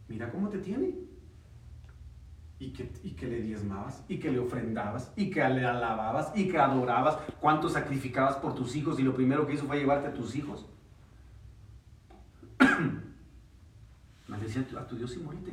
[0.08, 0.94] Mira cómo te tiene.
[2.58, 6.48] Y que, y que le diezmabas, y que le ofrendabas, y que le alababas, y
[6.48, 7.18] que adorabas.
[7.42, 8.98] ¿Cuánto sacrificabas por tus hijos?
[8.98, 10.66] Y lo primero que hizo fue llevarte a tus hijos.
[14.28, 15.52] Maldecía a tu, Dios y morite.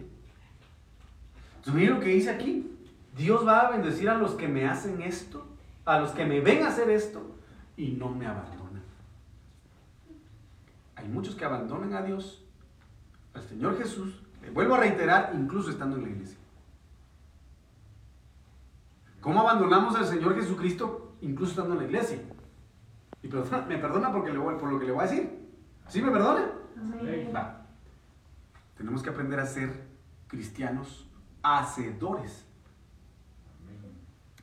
[1.57, 2.71] Entonces, mira lo que dice aquí.
[3.17, 5.47] Dios va a bendecir a los que me hacen esto,
[5.85, 7.37] a los que me ven hacer esto,
[7.77, 8.83] y no me abandonan.
[10.97, 12.43] Hay muchos que abandonan a Dios,
[13.35, 16.39] al Señor Jesús, le vuelvo a reiterar, incluso estando en la iglesia.
[19.21, 22.19] ¿Cómo abandonamos al Señor Jesucristo incluso estando en la iglesia?
[23.23, 25.31] Y me perdona porque le voy- por lo que le voy a decir.
[25.89, 26.51] ¿Sí me perdona?
[27.35, 27.67] Va.
[28.77, 29.87] Tenemos que aprender a ser
[30.27, 31.09] cristianos
[31.43, 32.47] hacedores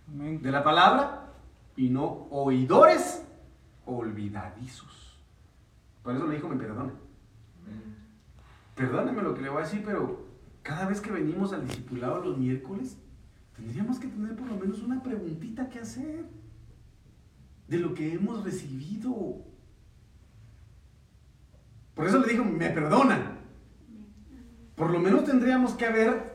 [0.08, 0.42] Amén.
[0.42, 1.34] de la palabra
[1.76, 3.26] y no oidores
[3.86, 5.18] olvidadizos.
[6.04, 6.94] Por eso le dijo, me perdone.
[8.76, 10.26] Perdóneme lo que le voy a decir, pero
[10.64, 12.98] cada vez que venimos al discipulado los miércoles,
[13.56, 16.26] tendríamos que tener por lo menos una preguntita que hacer
[17.68, 19.46] de lo que hemos recibido.
[21.96, 23.40] Por eso le dijo, me perdonan.
[24.76, 26.34] Por lo menos tendríamos que haber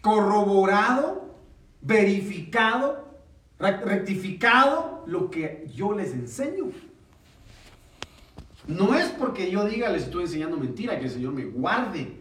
[0.00, 1.34] corroborado,
[1.80, 3.18] verificado,
[3.58, 6.66] re- rectificado lo que yo les enseño.
[8.66, 12.20] No es porque yo diga les estoy enseñando mentira, que el Señor me guarde,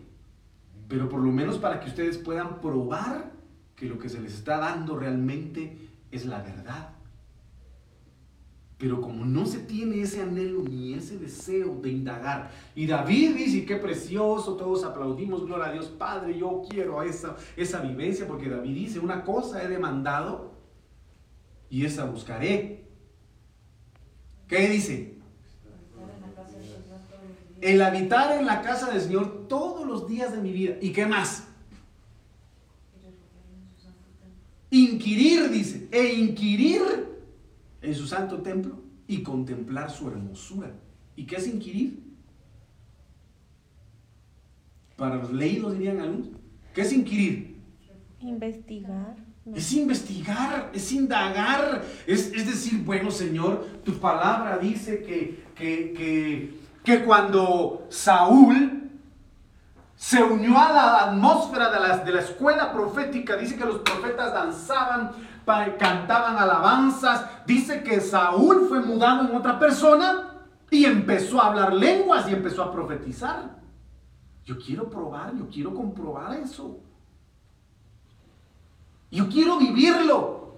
[0.88, 3.32] pero por lo menos para que ustedes puedan probar
[3.76, 5.78] que lo que se les está dando realmente
[6.10, 6.90] es la verdad.
[8.78, 13.66] Pero como no se tiene ese anhelo ni ese deseo de indagar, y David dice,
[13.66, 18.76] qué precioso, todos aplaudimos, gloria a Dios, Padre, yo quiero esa, esa vivencia, porque David
[18.76, 20.52] dice, una cosa he demandado
[21.72, 22.86] y esa buscaré.
[24.48, 25.18] ¿Qué dice?
[27.60, 30.76] El habitar en la casa del Señor todos los días de mi vida.
[30.80, 31.48] ¿Y qué más?
[34.70, 37.16] Inquirir, dice, e inquirir
[37.82, 40.72] en su santo templo y contemplar su hermosura.
[41.16, 42.04] ¿Y qué es inquirir?
[44.96, 46.30] Para los leídos dirían algunos.
[46.74, 47.58] ¿Qué es inquirir?
[48.20, 49.16] Investigar.
[49.46, 49.56] ¿no?
[49.56, 56.60] Es investigar, es indagar, es, es decir, bueno Señor, tu palabra dice que, que, que,
[56.84, 58.78] que cuando Saúl
[59.96, 64.32] se unió a la atmósfera de la, de la escuela profética, dice que los profetas
[64.32, 65.12] danzaban,
[65.78, 72.30] cantaban alabanzas, dice que Saúl fue mudado en otra persona y empezó a hablar lenguas
[72.30, 73.58] y empezó a profetizar.
[74.44, 76.78] Yo quiero probar, yo quiero comprobar eso.
[79.10, 80.56] Yo quiero vivirlo.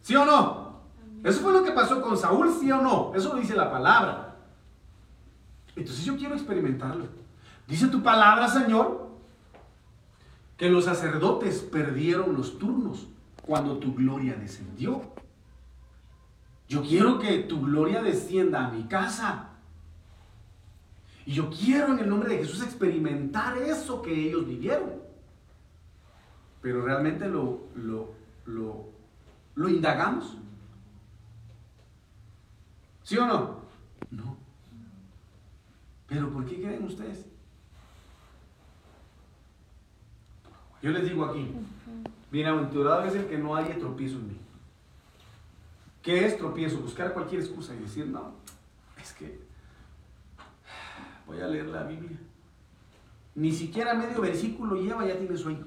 [0.00, 0.80] ¿Sí o no?
[1.22, 3.12] Eso fue lo que pasó con Saúl, ¿sí o no?
[3.14, 4.36] Eso lo dice la palabra.
[5.76, 7.06] Entonces yo quiero experimentarlo.
[7.68, 9.10] Dice tu palabra, Señor,
[10.56, 13.06] que los sacerdotes perdieron los turnos
[13.42, 15.02] cuando tu gloria descendió.
[16.68, 19.48] Yo quiero que tu gloria descienda a mi casa.
[21.26, 25.00] Y yo quiero en el nombre de Jesús experimentar eso que ellos vivieron
[26.62, 28.14] pero realmente lo, lo,
[29.54, 30.36] lo, indagamos.
[33.02, 33.60] ¿Sí o no?
[34.10, 34.36] No.
[36.06, 37.26] Pero ¿por qué creen ustedes?
[40.82, 41.50] Yo les digo aquí,
[42.30, 44.36] bienaventurado es el que no haya tropiezo en mí.
[46.02, 46.78] ¿Qué es tropiezo?
[46.78, 48.34] Buscar cualquier excusa y decir, no,
[49.00, 49.40] es que
[51.26, 52.18] voy a leer la Biblia.
[53.34, 55.66] Ni siquiera medio versículo lleva, ya tiene sueño.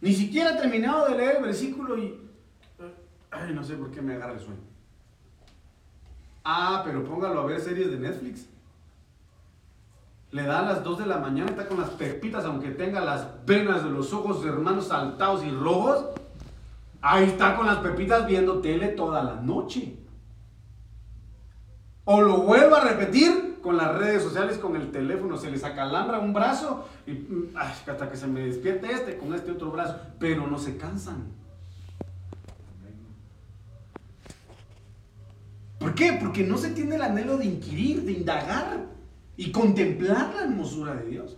[0.00, 2.20] Ni siquiera he terminado de leer el versículo y.
[3.30, 4.60] Ay, no sé por qué me agarra el sueño.
[6.44, 8.48] Ah, pero póngalo a ver series de Netflix.
[10.32, 13.44] Le da a las 2 de la mañana, está con las pepitas, aunque tenga las
[13.44, 16.06] venas de los ojos hermanos saltados y rojos.
[17.02, 19.98] Ahí está con las pepitas viendo tele toda la noche.
[22.04, 26.18] O lo vuelvo a repetir con las redes sociales, con el teléfono, se les acalambra
[26.18, 29.98] un brazo y mm, ay, hasta que se me despierte este con este otro brazo,
[30.18, 31.26] pero no se cansan.
[35.78, 36.14] ¿Por qué?
[36.14, 38.92] Porque no se tiene el anhelo de inquirir, de indagar
[39.36, 41.36] y contemplar la hermosura de Dios.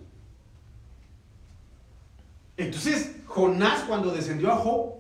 [2.57, 4.95] Entonces, Jonás cuando descendió a Job,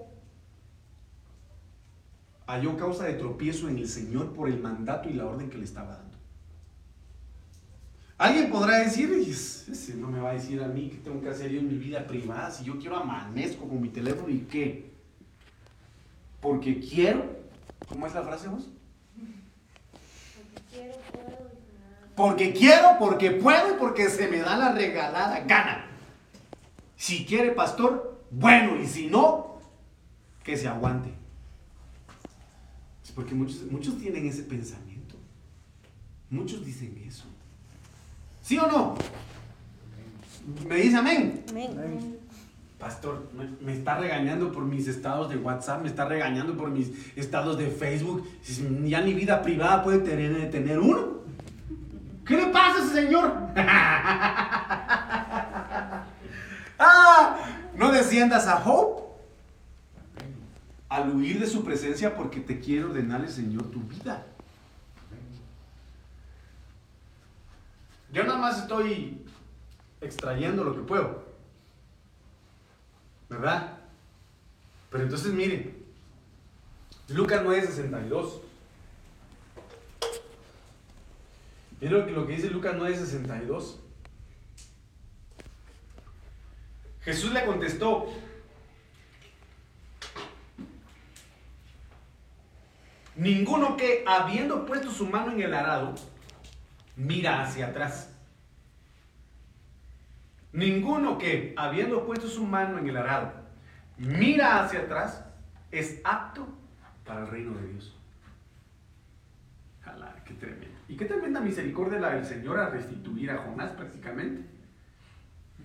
[2.46, 5.64] halló causa de tropiezo en el Señor por el mandato y la orden que le
[5.64, 6.14] estaba dando.
[8.16, 11.20] Alguien podrá decir, "Y es- ese no me va a decir a mí qué tengo
[11.20, 14.40] que hacer yo en mi vida privada, si yo quiero amanezco con mi teléfono y
[14.40, 14.92] qué.
[16.40, 17.24] Porque quiero,
[17.88, 18.68] ¿cómo es la frase vos?
[20.36, 20.94] Porque quiero,
[22.98, 25.86] porque puedo y porque se me da la regalada gana.
[26.96, 29.58] Si quiere pastor, bueno, y si no,
[30.42, 31.12] que se aguante.
[33.02, 35.16] Es porque muchos, muchos tienen ese pensamiento.
[36.30, 37.24] Muchos dicen eso.
[38.42, 38.94] ¿Sí o no?
[40.68, 41.44] ¿Me dice amén?
[41.50, 42.18] Amén.
[42.78, 46.90] Pastor, me, me está regañando por mis estados de WhatsApp, me está regañando por mis
[47.16, 48.28] estados de Facebook.
[48.84, 51.23] Ya ni vida privada puede tener, tener uno.
[52.26, 53.32] ¿Qué le pasa a ese señor?
[56.78, 57.36] ah,
[57.74, 59.04] no desciendas a Job
[60.88, 64.24] al huir de su presencia porque te quiere ordenar el Señor tu vida.
[68.12, 69.26] Yo nada más estoy
[70.00, 71.24] extrayendo lo que puedo.
[73.28, 73.78] ¿Verdad?
[74.90, 75.76] Pero entonces miren,
[77.08, 78.40] Lucas 9:62.
[81.80, 83.80] Miren lo que, dice Lucas 9:62.
[87.00, 88.06] Jesús le contestó,
[93.14, 95.94] ninguno que habiendo puesto su mano en el arado,
[96.96, 98.10] mira hacia atrás.
[100.52, 103.32] Ninguno que, habiendo puesto su mano en el arado,
[103.98, 105.24] mira hacia atrás,
[105.72, 106.46] es apto
[107.04, 107.93] para el reino de Dios.
[110.88, 114.44] Y qué tremenda misericordia la del Señor a restituir a Jonás prácticamente.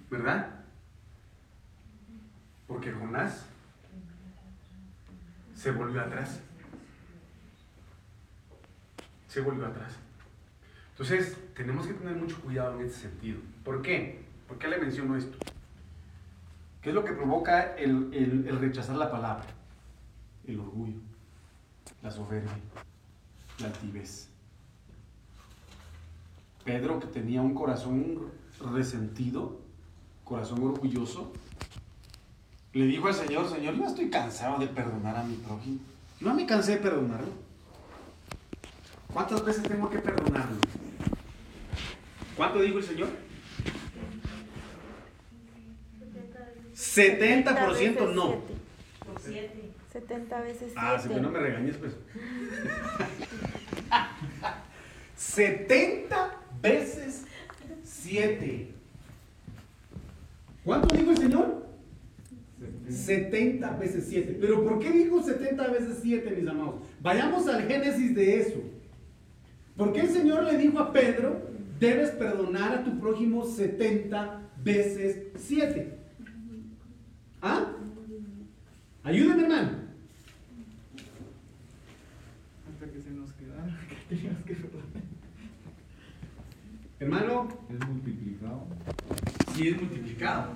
[0.09, 0.49] ¿Verdad?
[2.67, 3.45] Porque Jonás
[5.55, 6.39] se volvió atrás.
[9.28, 9.93] Se volvió atrás.
[10.91, 13.39] Entonces, tenemos que tener mucho cuidado en ese sentido.
[13.63, 14.24] ¿Por qué?
[14.47, 15.38] ¿Por qué le menciono esto?
[16.82, 19.45] ¿Qué es lo que provoca el- el rechazar la palabra?
[20.47, 20.99] El orgullo,
[22.01, 22.51] la soberbia,
[23.59, 24.28] la altivez.
[26.70, 28.30] Pedro, que tenía un corazón
[28.72, 29.59] resentido,
[30.24, 31.34] corazón orgulloso,
[32.74, 35.80] le dijo al Señor, Señor, yo estoy cansado de perdonar a mi prójimo.
[36.20, 37.30] No me cansé de perdonarlo.
[39.11, 40.57] ¿Cuántas veces tengo que perdonarlo?
[42.38, 43.07] ¿Cuánto dijo el Señor?
[46.76, 48.41] 70% no.
[49.07, 49.72] Por siete.
[49.91, 50.74] 70 veces 7.
[50.78, 51.93] Ah, si que no me regañes, pues.
[55.15, 57.26] 70 veces
[57.84, 58.68] 7.
[60.64, 61.70] ¿Cuánto dijo el Señor?
[62.89, 64.38] 70 veces 7.
[64.39, 66.76] Pero ¿por qué dijo 70 veces 7, mis amados?
[67.01, 68.62] Vayamos al génesis de eso.
[69.78, 71.41] ¿Por qué el Señor le dijo a Pedro,
[71.80, 75.97] debes perdonar a tu prójimo 70 veces 7?
[77.41, 77.72] ¿Ah?
[79.03, 79.72] Ayúdeme, hermano.
[82.68, 83.80] Hasta que se nos quedara,
[84.10, 85.09] que teníamos que perdonar.
[87.00, 88.68] Hermano, Es multiplicado.
[89.56, 90.52] sí es multiplicado.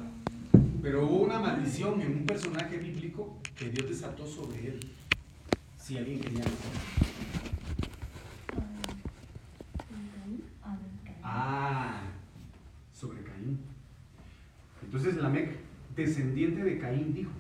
[0.81, 4.79] Pero hubo una maldición en un personaje bíblico que Dios desató sobre él.
[5.77, 6.43] Si alguien quería.
[11.23, 12.01] Ah,
[12.93, 13.59] sobre Caín.
[14.83, 15.55] Entonces Lamec,
[15.95, 17.31] descendiente de Caín, dijo: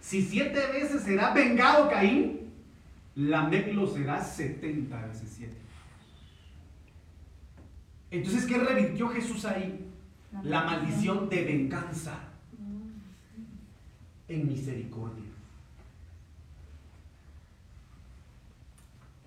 [0.00, 2.52] Si siete veces será vengado Caín,
[3.16, 5.65] Lamec lo será setenta veces siete.
[8.10, 9.88] Entonces, ¿qué revirtió Jesús ahí?
[10.42, 12.18] La maldición de venganza
[14.28, 15.24] en misericordia.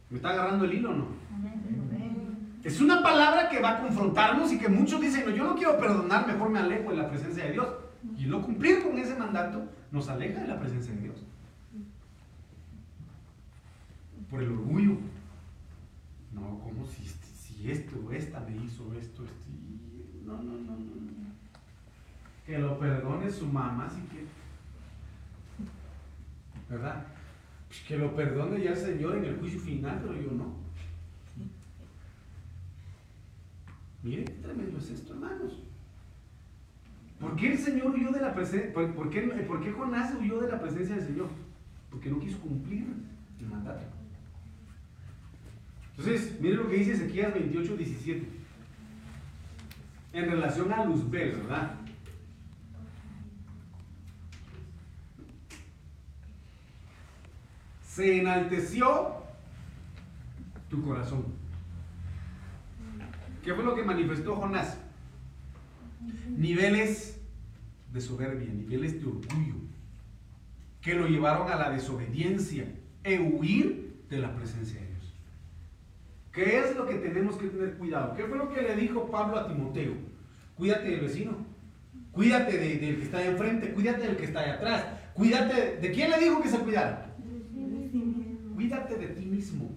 [0.09, 1.07] ¿Me está agarrando el hilo o no?
[2.63, 5.79] Es una palabra que va a confrontarnos y que muchos dicen, no, yo no quiero
[5.79, 7.67] perdonar, mejor me alejo de la presencia de Dios.
[8.17, 11.15] Y no cumplir con ese mandato nos aleja de la presencia de Dios.
[14.29, 14.97] Por el orgullo.
[16.33, 17.03] No, como si,
[17.59, 20.77] si esto o esta me hizo esto, esto y- No, no, no, no.
[20.77, 21.29] no.
[22.45, 24.27] Que lo perdone su mamá si quiere.
[26.69, 27.05] ¿Verdad?
[27.67, 30.53] Pues que lo perdone ya el Señor en el juicio final, pero yo no.
[34.03, 35.59] Miren qué tremendo es esto, hermanos.
[37.19, 38.71] ¿Por qué el Señor huyó de la presencia?
[38.73, 41.27] ¿Por, por qué, por qué Jonás huyó de la presencia del Señor?
[41.89, 42.87] Porque no quiso cumplir
[43.41, 43.81] el mandato.
[45.99, 48.25] Entonces, miren lo que dice Ezequiel 28, 17.
[50.13, 51.75] En relación a Luzbel, ¿verdad?
[57.85, 59.13] Se enalteció
[60.69, 61.25] tu corazón.
[63.43, 64.77] ¿Qué fue lo que manifestó Jonás?
[66.29, 67.19] Niveles
[67.91, 69.55] de soberbia, niveles de orgullo,
[70.79, 72.73] que lo llevaron a la desobediencia
[73.03, 74.88] e huir de la presencia de Dios.
[76.39, 78.15] ¿Qué es lo que tenemos que tener cuidado?
[78.15, 79.91] ¿Qué fue lo que le dijo Pablo a Timoteo?
[80.55, 81.35] Cuídate del vecino,
[82.13, 84.85] cuídate de- del que está ahí enfrente, cuídate del que está ahí atrás,
[85.15, 87.13] cuídate, ¿de quién le dijo que se cuidara?
[88.55, 89.69] Cuídate de ti mismo.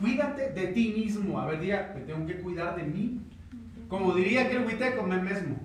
[0.00, 1.38] Cuídate de ti mismo.
[1.38, 3.20] A ver, diga, me tengo que cuidar de mí.
[3.86, 5.56] Como diría aquel huiteco, me mismo.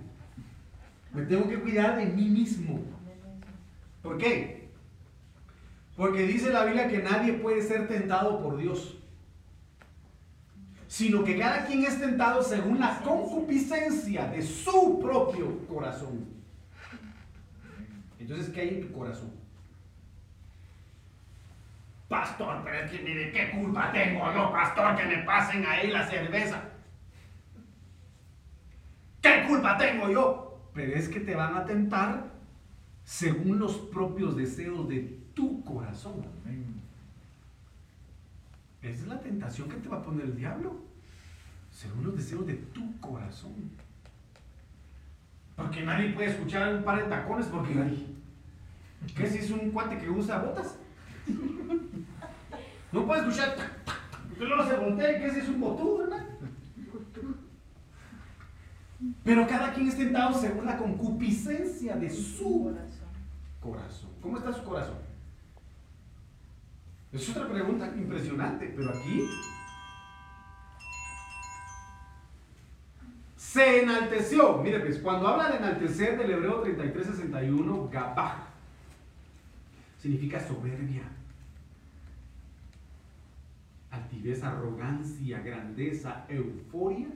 [1.15, 2.79] Me tengo que cuidar de mí mismo.
[4.03, 4.69] ¿Por qué?
[5.97, 8.99] Porque dice la Biblia que nadie puede ser tentado por Dios.
[10.93, 16.23] Sino que cada quien es tentado según la concupiscencia de su propio corazón.
[18.19, 19.31] Entonces, ¿qué hay en tu corazón?
[22.07, 26.07] Pastor, pero es que mire, ¿qué culpa tengo yo, pastor, que me pasen ahí la
[26.07, 26.61] cerveza?
[29.19, 30.69] ¿Qué culpa tengo yo?
[30.75, 32.25] Pero es que te van a tentar
[33.03, 34.99] según los propios deseos de
[35.33, 36.23] tu corazón.
[36.45, 36.82] Amén.
[38.83, 40.75] Esa es la tentación que te va a poner el diablo.
[41.71, 43.71] Según los deseos de tu corazón.
[45.55, 48.13] Porque nadie puede escuchar un par de tacones porque ay,
[49.15, 50.77] ¿Qué si es un cuate que usa botas?
[52.91, 53.55] No puede escuchar.
[54.29, 56.25] Porque luego se voltea y ¿qué si es un botudo, ¿verdad?
[59.23, 62.75] Pero cada quien es tentado según la concupiscencia de su
[63.59, 64.09] corazón.
[64.21, 65.12] ¿Cómo está su corazón?
[67.13, 69.29] Es otra pregunta impresionante, pero aquí
[73.37, 74.57] se enalteció.
[74.63, 78.47] Mire, pues cuando habla de enaltecer del hebreo 3361, gabá,
[79.99, 81.03] significa soberbia,
[83.91, 87.09] altivez, arrogancia, grandeza, euforia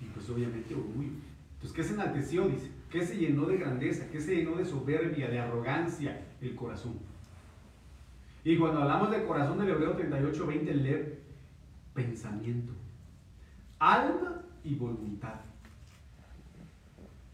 [0.00, 1.10] y pues obviamente orgullo.
[1.56, 2.48] Entonces, ¿qué se enalteció?
[2.48, 4.06] Dice, ¿qué se llenó de grandeza?
[4.10, 6.18] ¿Qué se llenó de soberbia, de arrogancia?
[6.40, 7.11] El corazón.
[8.44, 11.22] Y cuando hablamos del corazón del Hebreo 38, 20, leer
[11.94, 12.72] pensamiento,
[13.78, 15.40] alma y voluntad.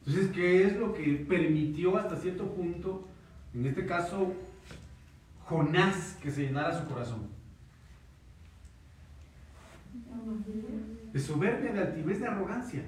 [0.06, 3.06] Entonces, ¿qué es lo que permitió hasta cierto punto,
[3.54, 4.34] en este caso,
[5.44, 7.28] Jonás, que se llenara su corazón?
[11.12, 12.84] De soberbia, de altivez, de arrogancia.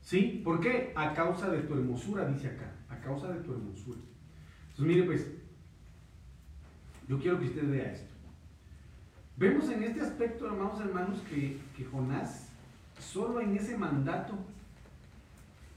[0.00, 0.40] ¿Sí?
[0.44, 0.92] ¿Por qué?
[0.94, 2.72] A causa de tu hermosura, dice acá.
[2.88, 3.98] A causa de tu hermosura.
[4.70, 5.28] Entonces, mire, pues,
[7.08, 8.14] yo quiero que usted vea esto.
[9.36, 12.48] Vemos en este aspecto, hermanos hermanos, que, que Jonás,
[12.98, 14.34] solo en ese mandato,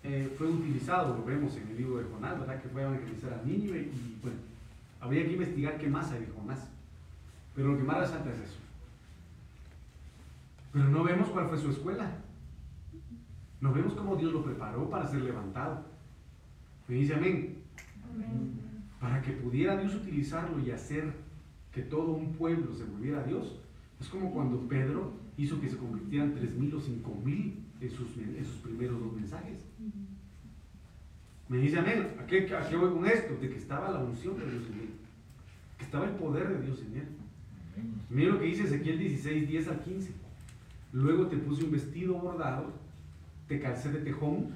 [0.04, 2.62] eh, fue utilizado, lo vemos en el libro de Jonás, ¿verdad?
[2.62, 4.38] Que fue a evangelizar a Nínive y bueno,
[5.02, 6.70] habría que investigar qué más hay de Jonás.
[7.54, 8.60] Pero lo que más resalta es eso.
[10.72, 12.10] Pero no vemos cuál fue su escuela.
[13.60, 15.84] No vemos cómo Dios lo preparó para ser levantado.
[16.88, 17.58] Me dice amén.
[19.00, 21.14] Para que pudiera Dios utilizarlo y hacer
[21.72, 23.60] que todo un pueblo se volviera a Dios.
[24.00, 28.58] Es como cuando Pedro hizo que se convirtieran 3.000 o 5.000 en sus, en sus
[28.58, 29.60] primeros dos mensajes.
[31.48, 32.16] Me dice amén.
[32.20, 33.36] ¿A qué, ¿A qué voy con esto?
[33.36, 34.90] De que estaba la unción de Dios en él.
[35.78, 37.08] Que estaba el poder de Dios en él.
[38.10, 40.12] Mira lo que dice Ezequiel 16, 10 al 15.
[40.92, 42.74] Luego te puse un vestido bordado,
[43.48, 44.50] te calcé de tejón,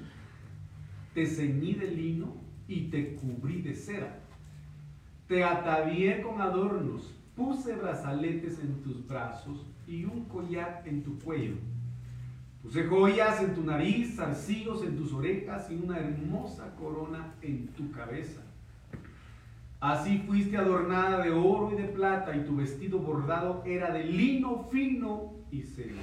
[1.14, 2.36] te ceñí de lino
[2.66, 4.20] y te cubrí de cera.
[5.26, 11.54] Te atavié con adornos, puse brazaletes en tus brazos y un collar en tu cuello.
[12.62, 17.90] Puse joyas en tu nariz, zarcillos en tus orejas y una hermosa corona en tu
[17.90, 18.40] cabeza.
[19.80, 24.64] Así fuiste adornada de oro y de plata y tu vestido bordado era de lino
[24.70, 26.00] fino y seda.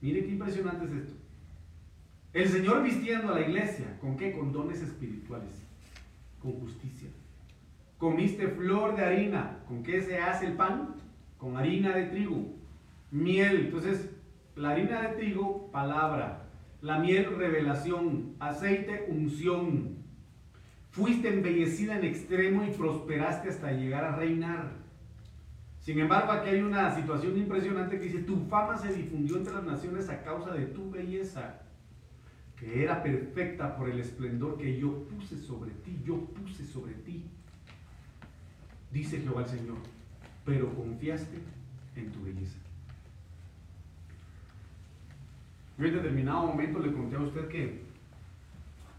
[0.00, 1.14] Mire qué impresionante es esto.
[2.32, 4.32] El Señor vistiendo a la iglesia, ¿con qué?
[4.32, 5.62] Con dones espirituales,
[6.40, 7.08] con justicia.
[8.00, 10.94] Comiste flor de harina, ¿con qué se hace el pan?
[11.36, 12.56] Con harina de trigo.
[13.10, 14.10] Miel, entonces,
[14.56, 16.48] la harina de trigo, palabra.
[16.80, 18.36] La miel, revelación.
[18.40, 19.98] Aceite, unción.
[20.88, 24.72] Fuiste embellecida en extremo y prosperaste hasta llegar a reinar.
[25.78, 29.64] Sin embargo, aquí hay una situación impresionante que dice, tu fama se difundió entre las
[29.64, 31.60] naciones a causa de tu belleza,
[32.56, 37.30] que era perfecta por el esplendor que yo puse sobre ti, yo puse sobre ti.
[38.92, 39.78] Dice Jehová el Señor,
[40.44, 41.38] pero confiaste
[41.96, 42.58] en tu belleza.
[45.78, 47.82] Yo en determinado momento le conté a usted que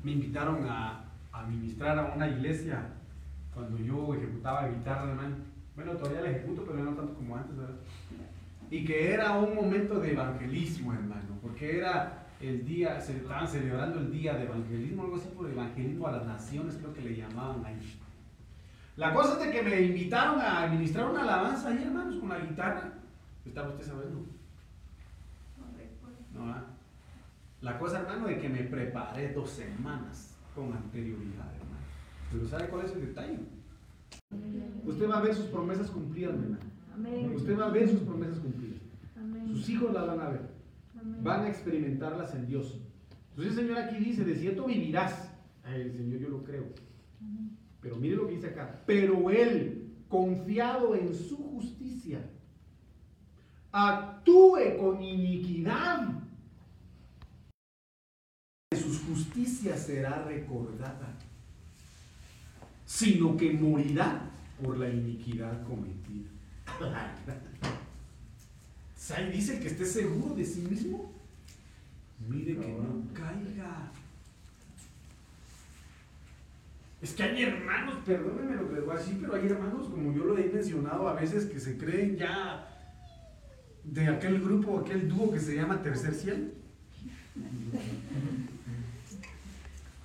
[0.04, 2.88] me invitaron a, a ministrar a una iglesia
[3.54, 5.36] cuando yo ejecutaba guitarra, hermano.
[5.76, 7.76] Bueno, todavía la ejecuto, pero no tanto como antes, ¿verdad?
[8.70, 14.00] Y que era un momento de evangelismo, hermano, porque era el día, se estaban celebrando
[14.00, 17.66] el día de evangelismo, algo así por evangelismo a las naciones, creo que le llamaban
[17.66, 18.00] ahí.
[19.02, 22.38] La cosa es de que me invitaron a administrar una alabanza ahí, hermanos, con la
[22.38, 22.93] guitarra.
[23.43, 24.20] ¿Estaba usted sabiendo?
[26.36, 26.64] No, ¿verdad?
[27.62, 31.82] La cosa, hermano, de que me preparé dos semanas con anterioridad, hermano.
[32.32, 33.39] Pero ¿sabe cuál es el detalle?
[34.86, 37.34] Usted va a ver sus promesas cumplidas, hermano.
[37.36, 38.82] Usted va a ver sus promesas cumplidas.
[39.18, 39.47] Amén.
[39.47, 40.41] Sus hijos las van a ver.
[40.99, 41.24] Amén.
[41.24, 42.80] Van a experimentarlas en Dios.
[43.32, 45.32] Entonces el Señor aquí dice, de cierto vivirás.
[45.64, 46.91] Ay, el Señor yo lo creo.
[47.82, 48.82] Pero mire lo que dice acá.
[48.86, 52.22] Pero Él, confiado en su justicia,
[53.72, 56.08] actúe con iniquidad.
[58.74, 61.18] Sus justicias será recordada,
[62.86, 64.30] sino que morirá
[64.62, 66.30] por la iniquidad cometida.
[68.96, 69.32] ¿Sabe?
[69.32, 71.12] Dice que esté seguro de sí mismo.
[72.30, 73.92] Mire que no caiga.
[77.02, 80.14] Es que hay hermanos, perdónenme lo que les voy a decir, pero hay hermanos, como
[80.14, 82.68] yo lo he mencionado a veces, que se creen ya
[83.84, 86.45] de aquel grupo, aquel dúo que se llama Tercer Cielo.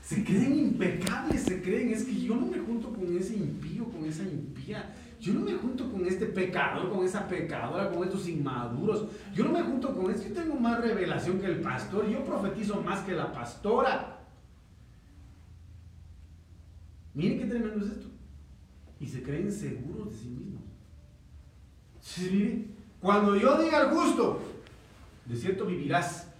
[0.06, 4.04] Se creen impecables, se creen, es que yo no me junto con ese impío, con
[4.04, 4.94] esa impía.
[5.20, 9.08] Yo no me junto con este pecador, con esa pecadora, con estos inmaduros.
[9.34, 10.28] Yo no me junto con esto.
[10.28, 12.08] Yo tengo más revelación que el pastor.
[12.08, 14.15] Yo profetizo más que la pastora.
[17.16, 18.08] Miren qué tremendo es esto.
[19.00, 20.62] Y se creen seguros de sí mismos.
[22.02, 22.74] Sí.
[23.00, 24.42] Cuando yo diga al justo,
[25.24, 26.30] de cierto vivirás.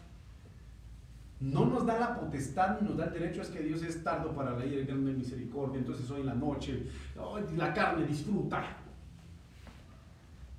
[1.40, 4.34] No nos da la potestad ni nos da el derecho, es que Dios es tardo
[4.34, 5.78] para ira y grande misericordia.
[5.78, 6.86] Entonces hoy en la noche,
[7.18, 8.76] hoy la carne disfruta.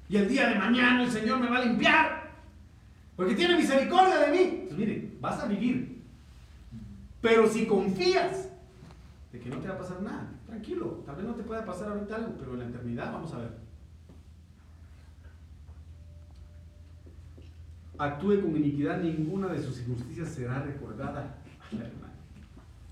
[0.10, 2.32] Y el día de mañana el Señor me va a limpiar.
[3.16, 4.68] Porque tiene misericordia de mí.
[4.76, 6.02] Mire, vas a vivir.
[7.22, 8.47] Pero si confías
[9.32, 11.04] de que no te va a pasar nada, tranquilo.
[11.06, 13.52] Tal vez no te pueda pasar ahorita algo, pero en la eternidad vamos a ver.
[17.98, 21.36] Actúe con iniquidad, ninguna de sus injusticias será recordada.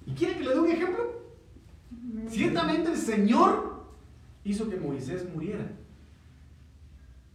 [0.06, 1.16] ¿Y quiere que le dé un ejemplo?
[2.28, 3.86] Ciertamente el Señor
[4.44, 5.66] hizo que Moisés muriera.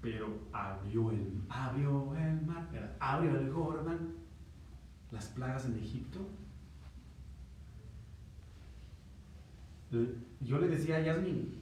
[0.01, 4.15] pero abrió el, abrió el mar, abrió el Jordán,
[5.11, 6.21] las plagas en Egipto.
[9.91, 11.53] Yo le decía a Yasmin,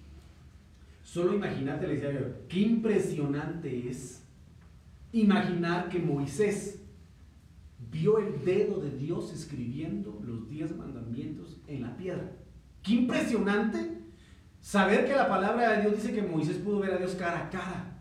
[1.02, 4.22] solo imagínate, le decía yo, qué impresionante es
[5.12, 6.82] imaginar que Moisés
[7.90, 12.32] vio el dedo de Dios escribiendo los diez mandamientos en la piedra.
[12.82, 13.98] Qué impresionante
[14.60, 17.50] saber que la palabra de Dios dice que Moisés pudo ver a Dios cara a
[17.50, 17.98] cara.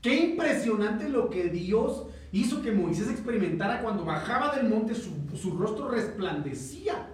[0.00, 5.88] Qué impresionante lo que Dios hizo que Moisés experimentara cuando bajaba del monte, su, rostro
[5.88, 7.08] resplandecía.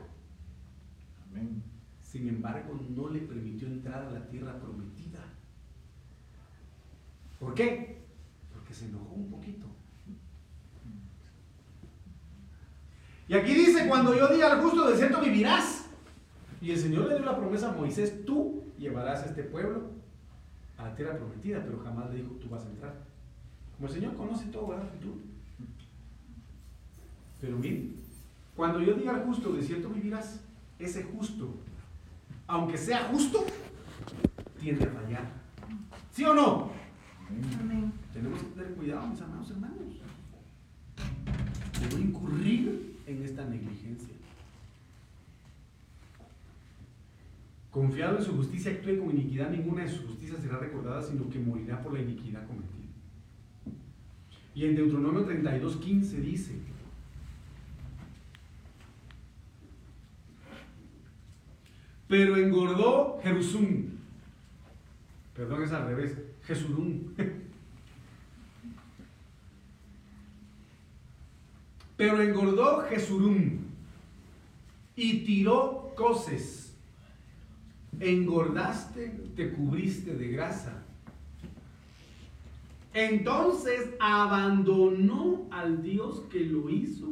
[2.18, 5.20] Sin embargo, no le permitió entrar a la tierra prometida.
[7.38, 7.96] ¿Por qué?
[8.52, 9.66] Porque se enojó un poquito.
[13.28, 15.86] Y aquí dice, cuando yo diga al justo, de cierto vivirás.
[16.60, 19.92] Y el Señor le dio la promesa a Moisés, tú llevarás a este pueblo
[20.76, 22.94] a la tierra prometida, pero jamás le dijo, tú vas a entrar.
[23.76, 24.90] Como el Señor conoce todo, ¿verdad?
[25.00, 25.20] Tú.
[27.40, 27.94] Pero miren,
[28.56, 30.40] cuando yo diga al justo, de cierto vivirás,
[30.80, 31.54] ese justo,
[32.48, 33.46] aunque sea justo,
[34.58, 35.30] tiende a fallar.
[36.10, 36.70] ¿Sí o no?
[37.60, 37.92] Amén.
[38.12, 39.78] Tenemos que tener cuidado, mis amados hermanos,
[41.80, 44.14] de no incurrir en esta negligencia.
[47.70, 51.38] Confiado en su justicia, actúe con iniquidad, ninguna de sus justicias será recordada, sino que
[51.38, 52.88] morirá por la iniquidad cometida.
[54.54, 56.54] Y en Deuteronomio 32, 15 dice,
[62.08, 63.84] pero engordó Jerusum.
[65.34, 67.14] Perdón, es al revés, Jesudum.
[71.96, 73.58] pero engordó Jesurum
[74.96, 76.68] y tiró coces
[78.00, 80.84] engordaste, te cubriste de grasa.
[82.94, 87.08] Entonces abandonó al Dios que lo hizo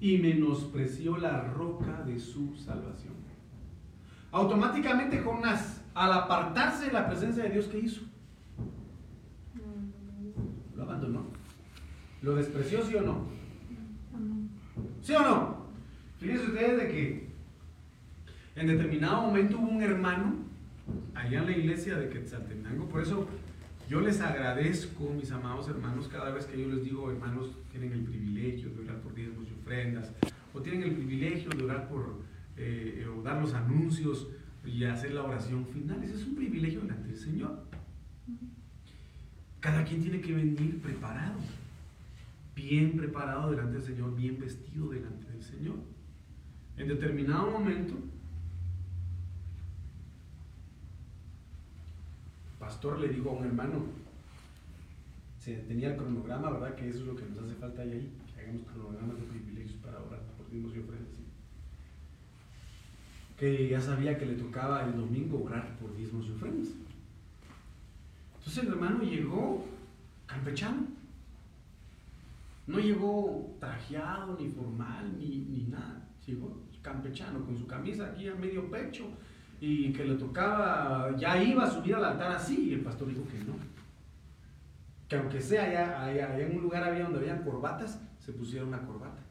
[0.00, 3.21] y menospreció la roca de su salvación.
[4.32, 8.00] Automáticamente Jonás, al apartarse de la presencia de Dios, ¿qué hizo?
[10.74, 11.26] Lo abandonó.
[12.22, 13.26] ¿Lo despreció, sí o no?
[15.02, 15.66] ¿Sí o no?
[16.18, 17.28] Fíjense ustedes de que
[18.56, 20.36] en determinado momento hubo un hermano
[21.14, 23.26] allá en la iglesia de Quetzaltenango, por eso
[23.88, 28.04] yo les agradezco, mis amados hermanos, cada vez que yo les digo, hermanos, tienen el
[28.04, 30.10] privilegio de orar por diezmos y ofrendas,
[30.54, 32.20] o tienen el privilegio de orar por,
[32.56, 34.28] eh, o dar los anuncios
[34.64, 36.02] y hacer la oración final.
[36.02, 37.64] Ese es un privilegio delante del Señor.
[39.60, 41.38] Cada quien tiene que venir preparado,
[42.54, 45.76] bien preparado delante del Señor, bien vestido delante del Señor.
[46.76, 47.94] En determinado momento,
[52.58, 53.84] pastor le dijo a un hermano,
[55.38, 56.74] se tenía el cronograma, ¿verdad?
[56.76, 59.98] Que eso es lo que nos hace falta ahí, que hagamos cronogramas de privilegios para
[60.00, 61.01] orar por Dios y ofrendas.
[63.42, 66.68] Que ya sabía que le tocaba el domingo orar por diezmos y ofrendas.
[68.36, 69.66] Entonces el hermano llegó
[70.26, 70.82] campechano.
[72.68, 76.08] No llegó trajeado, ni formal, ni, ni nada.
[76.24, 79.08] Llegó campechano, con su camisa aquí a medio pecho,
[79.60, 83.26] y que le tocaba, ya iba a subir al altar así, y el pastor dijo
[83.26, 83.54] que no.
[85.08, 88.86] Que aunque sea allá, allá, en un lugar había donde habían corbatas, se pusiera una
[88.86, 89.24] corbata.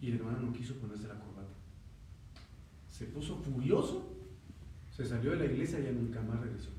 [0.00, 1.35] Y el hermano no quiso ponerse la corbata.
[2.96, 4.10] Se puso furioso,
[4.90, 6.70] se salió de la iglesia y ya nunca más regresó.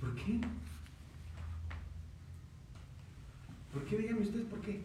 [0.00, 0.40] ¿Por qué?
[3.72, 3.98] ¿Por qué?
[3.98, 4.80] Díganme ustedes por qué.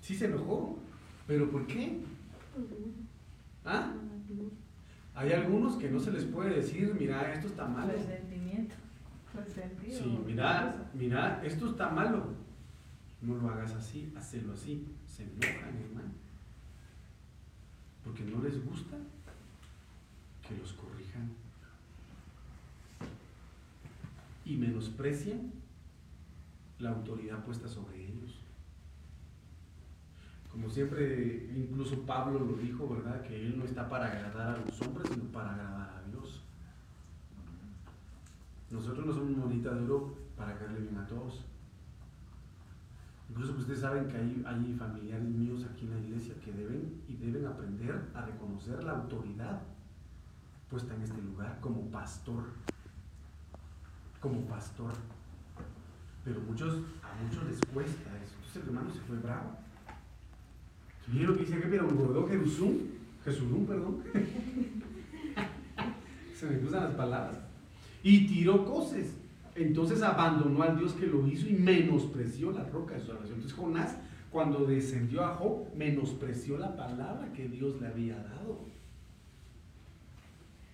[0.00, 0.80] Sí se enojó,
[1.28, 2.00] pero ¿por qué?
[3.64, 3.92] ¿Ah?
[5.14, 7.92] Hay algunos que no se les puede decir, mira, esto está malo.
[7.92, 8.74] Resentimiento.
[9.88, 12.34] Sí, mira, mira, esto está malo.
[13.22, 14.86] No lo hagas así, hazlo así.
[15.06, 16.10] Se enojan, hermano.
[18.04, 18.96] Porque no les gusta
[20.46, 21.30] que los corrijan.
[24.44, 25.52] Y menosprecian
[26.80, 28.40] la autoridad puesta sobre ellos.
[30.50, 33.22] Como siempre, incluso Pablo lo dijo, ¿verdad?
[33.22, 36.42] Que él no está para agradar a los hombres, sino para agradar a Dios.
[38.70, 41.44] Nosotros no somos monita de oro para caerle bien a todos.
[43.32, 47.46] Incluso ustedes saben que hay, familiares míos aquí en la iglesia que deben y deben
[47.46, 49.62] aprender a reconocer la autoridad
[50.68, 52.44] puesta en este lugar como pastor.
[54.20, 54.92] Como pastor.
[56.22, 58.34] Pero muchos, a muchos les cuesta eso.
[58.34, 59.56] Entonces el hermano se fue bravo.
[61.08, 64.02] Miren lo que dice aquí, pero engordó Jerusalén Jesulún, perdón.
[66.34, 67.38] Se me cruzan las palabras.
[68.02, 69.06] Y tiró cosas.
[69.54, 73.34] Entonces abandonó al Dios que lo hizo y menospreció la roca de su salvación.
[73.34, 73.96] Entonces Jonás,
[74.30, 78.72] cuando descendió a Job, menospreció la palabra que Dios le había dado.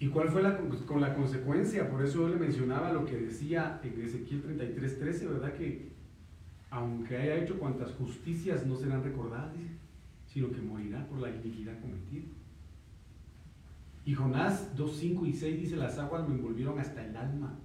[0.01, 0.57] ¿Y cuál fue la,
[0.87, 1.91] con la consecuencia?
[1.91, 5.55] Por eso yo le mencionaba lo que decía en Ezequiel 33:13, ¿verdad?
[5.55, 5.89] Que
[6.71, 9.55] aunque haya hecho cuantas justicias no serán recordadas,
[10.27, 12.27] sino que morirá por la iniquidad cometida.
[14.05, 17.59] Y Jonás 2, 5 y 6 dice, las aguas me envolvieron hasta el alma,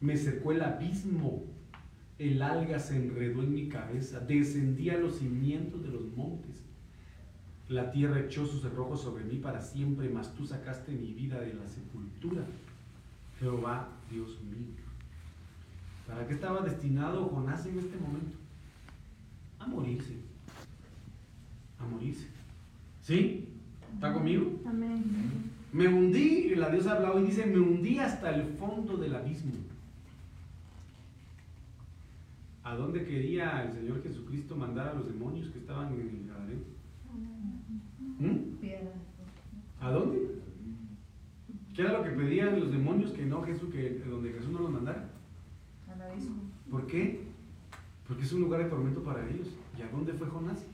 [0.00, 1.44] me cercó el abismo,
[2.18, 6.64] el alga se enredó en mi cabeza, descendí a los cimientos de los montes,
[7.68, 11.52] la tierra echó sus cerrojos sobre mí para siempre, mas tú sacaste mi vida de
[11.52, 12.42] la sepultura.
[13.38, 14.74] Jehová, Dios mío.
[16.06, 18.38] ¿Para qué estaba destinado Jonás en este momento?
[19.58, 20.14] A morirse.
[21.78, 22.28] A morirse.
[23.02, 23.48] ¿Sí?
[23.92, 24.60] ¿Está conmigo?
[24.66, 25.04] Amén.
[25.70, 29.52] Me hundí, la diosa hablado y dice, me hundí hasta el fondo del abismo.
[32.68, 36.60] ¿A dónde quería el Señor Jesucristo mandar a los demonios que estaban en el Gadareno?
[38.18, 38.36] ¿Mm?
[39.80, 40.18] ¿A dónde?
[41.74, 44.70] ¿Qué era lo que pedían los demonios que no Jesús, que donde Jesús no los
[44.70, 45.08] mandara?
[45.90, 46.42] Al abismo.
[46.70, 47.28] ¿Por qué?
[48.06, 49.48] Porque es un lugar de tormento para ellos.
[49.78, 50.66] ¿Y a dónde fue Jonás?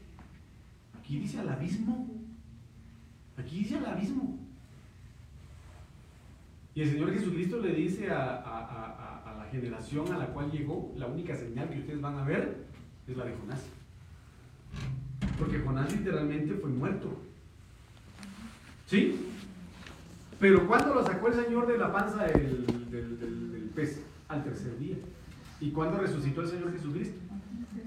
[0.98, 2.08] Aquí dice al abismo.
[3.36, 4.33] Aquí dice al abismo.
[6.74, 11.36] Y el Señor Jesucristo le dice a, la generación a la cual llegó, la única
[11.36, 12.64] señal que ustedes van a ver
[13.06, 13.64] es la de Jonás.
[15.38, 17.20] Porque Jonás literalmente fue muerto.
[18.86, 19.20] ¿Sí?
[20.40, 23.18] Pero ¿cuándo lo sacó el Señor de la panza del- del-
[23.52, 24.02] del pez?
[24.28, 24.96] Al tercer día.
[25.60, 27.18] ¿Y cuándo resucitó el Señor Jesucristo?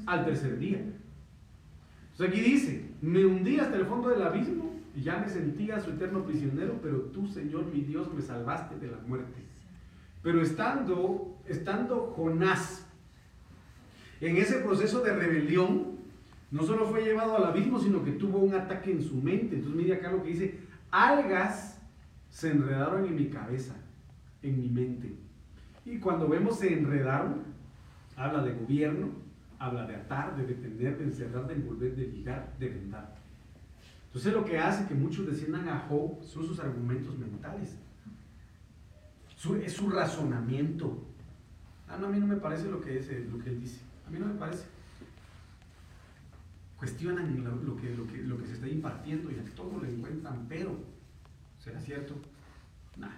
[0.06, 0.78] Al tercer día.
[2.12, 5.92] Entonces aquí dice, me hundí hasta el fondo del abismo y ya me sentía su
[5.92, 9.44] eterno prisionero, pero tú, Señor mi Dios, me salvaste de la muerte.
[10.24, 12.84] Pero estando, estando Jonás
[14.20, 15.98] en ese proceso de rebelión,
[16.50, 19.58] no solo fue llevado al abismo, sino que tuvo un ataque en su mente.
[19.58, 21.80] Entonces mire acá lo que dice, algas
[22.32, 23.76] se enredaron en mi cabeza,
[24.42, 25.14] en mi mente.
[25.86, 27.44] Y cuando vemos se enredaron,
[28.16, 29.10] habla de gobierno,
[29.60, 33.17] habla de atar, de detener, de encerrar, de envolver, de ligar, de vendar.
[34.18, 37.76] Entonces lo que hace que muchos desciendan a Job son sus argumentos mentales.
[39.64, 41.06] Es su razonamiento.
[41.88, 43.80] Ah, no, a mí no me parece lo que, es, eh, lo que él dice.
[44.08, 44.66] A mí no me parece.
[46.78, 50.76] Cuestionan lo, lo que, lo, lo se está impartiendo y a todo le encuentran, pero
[51.60, 52.16] ¿será cierto?
[52.98, 53.14] Nah,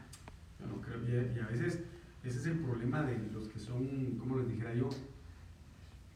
[0.60, 1.00] yo no creo.
[1.08, 1.80] Y, y a veces
[2.26, 4.89] ese es el problema de los que son, como les dijera yo,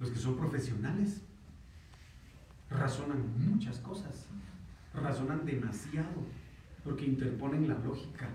[0.02, 1.22] los que son profesionales.
[2.70, 4.28] Razonan muchas cosas,
[4.94, 6.26] razonan demasiado,
[6.84, 8.30] porque interponen la lógica.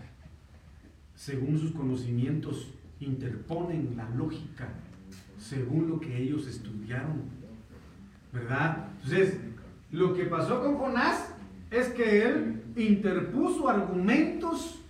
[1.14, 2.68] Según sus conocimientos,
[3.00, 4.68] interponen la lógica,
[5.38, 7.22] según lo que ellos estudiaron.
[8.32, 8.88] ¿Verdad?
[9.02, 9.38] Entonces,
[9.90, 11.34] lo que pasó con Jonás
[11.70, 14.80] es que él interpuso argumentos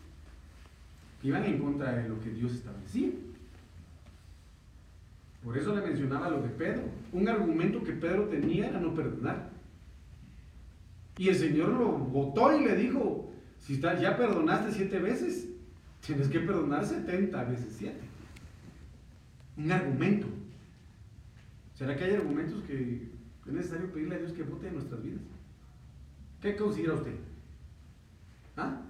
[1.21, 3.11] que iban en contra de lo que Dios establecía.
[5.45, 6.83] Por eso le mencionaba lo de Pedro.
[7.13, 9.51] Un argumento que Pedro tenía era no perdonar.
[11.19, 15.49] Y el Señor lo votó y le dijo, si está- ya perdonaste siete veces,
[16.07, 18.01] tienes que perdonar 70 veces siete.
[19.57, 20.29] Un argumento.
[21.75, 23.09] ¿Será que hay argumentos que
[23.47, 25.21] es necesario pedirle a Dios que vote en nuestras vidas?
[26.41, 27.15] ¿Qué considera usted?
[28.57, 28.81] ¿Ah?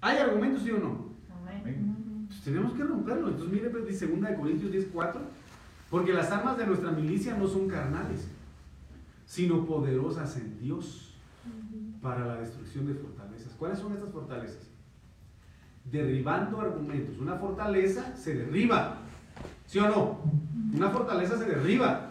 [0.00, 1.14] ¿Hay argumentos sí o no?
[1.40, 2.26] Amén.
[2.28, 3.28] Pues tenemos que romperlo.
[3.28, 5.20] Entonces mire, pues, dice 2 de Corintios 10, 4,
[5.88, 8.26] porque las armas de nuestra milicia no son carnales,
[9.26, 11.03] sino poderosas en Dios
[12.04, 13.54] para la destrucción de fortalezas.
[13.58, 14.68] ¿Cuáles son estas fortalezas?
[15.90, 17.18] Derribando argumentos.
[17.18, 18.98] Una fortaleza se derriba,
[19.66, 20.20] ¿sí o no?
[20.74, 22.10] Una fortaleza se derriba.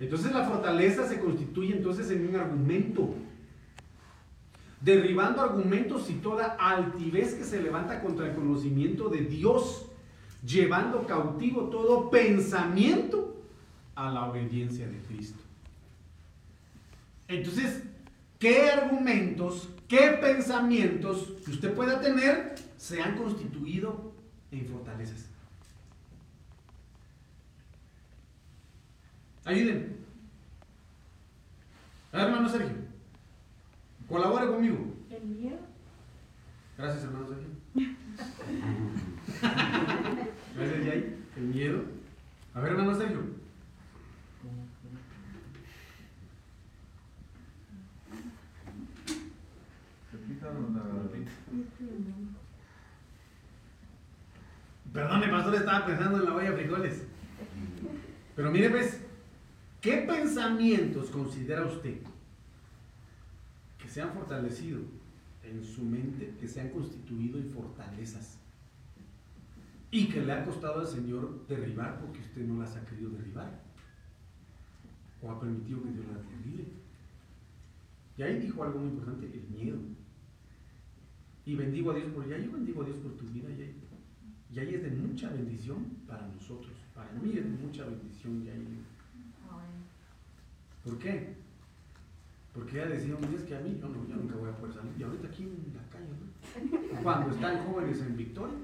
[0.00, 3.14] Entonces la fortaleza se constituye entonces en un argumento.
[4.80, 9.86] Derribando argumentos y toda altivez que se levanta contra el conocimiento de Dios,
[10.44, 13.40] llevando cautivo todo pensamiento
[13.94, 15.38] a la obediencia de Cristo.
[17.28, 17.84] Entonces,
[18.40, 24.12] ¿qué argumentos, qué pensamientos que usted pueda tener se han constituido
[24.50, 25.26] en fortalezas?
[29.44, 30.00] Ayúdenme.
[32.12, 32.76] A ver, hermano Sergio.
[34.08, 34.94] Colabore conmigo.
[35.10, 35.58] El miedo.
[36.76, 37.48] Gracias, hermano Sergio.
[40.56, 41.24] Gracias, Jay.
[41.36, 41.84] El miedo.
[42.54, 43.39] A ver, hermano Sergio.
[54.92, 57.04] Perdone, pastor, estaba pensando en la olla de frijoles.
[58.34, 59.00] Pero mire, pues,
[59.80, 61.98] ¿qué pensamientos considera usted
[63.78, 64.80] que se han fortalecido
[65.44, 68.38] en su mente, que se han constituido en fortalezas?
[69.92, 73.60] Y que le ha costado al Señor derribar porque usted no las ha querido derribar.
[75.22, 76.68] O ha permitido que Dios las derribe.
[78.16, 79.78] Y ahí dijo algo muy importante, el miedo.
[81.46, 82.38] Y bendigo a Dios por ella.
[82.38, 83.48] Yo bendigo a Dios por tu vida.
[83.50, 83.74] Y ahí,
[84.54, 86.72] y ahí es de mucha bendición para nosotros.
[86.94, 88.42] Para mí es de mucha bendición.
[88.44, 88.84] Y ahí.
[90.84, 91.34] ¿Por qué?
[92.54, 94.56] Porque ella decía un día es que a mí, yo, no, yo nunca voy a
[94.56, 94.92] poder salir.
[94.98, 97.02] Y ahorita aquí en la calle, ¿no?
[97.02, 98.56] Cuando están jóvenes en Victoria,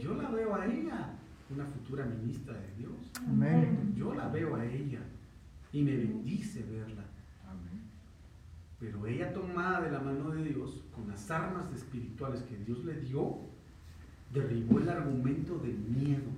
[0.00, 1.14] yo la veo a ella,
[1.50, 3.12] una futura ministra de Dios.
[3.26, 3.94] Amén.
[3.96, 5.00] Yo la veo a ella
[5.72, 7.04] y me bendice verla.
[8.80, 13.00] Pero ella tomada de la mano de Dios, con las armas espirituales que Dios le
[13.00, 13.38] dio,
[14.32, 16.30] derribó el argumento del miedo.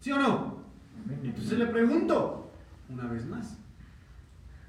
[0.00, 0.60] ¿Sí o no?
[1.22, 2.50] Entonces le pregunto,
[2.88, 3.56] una vez más,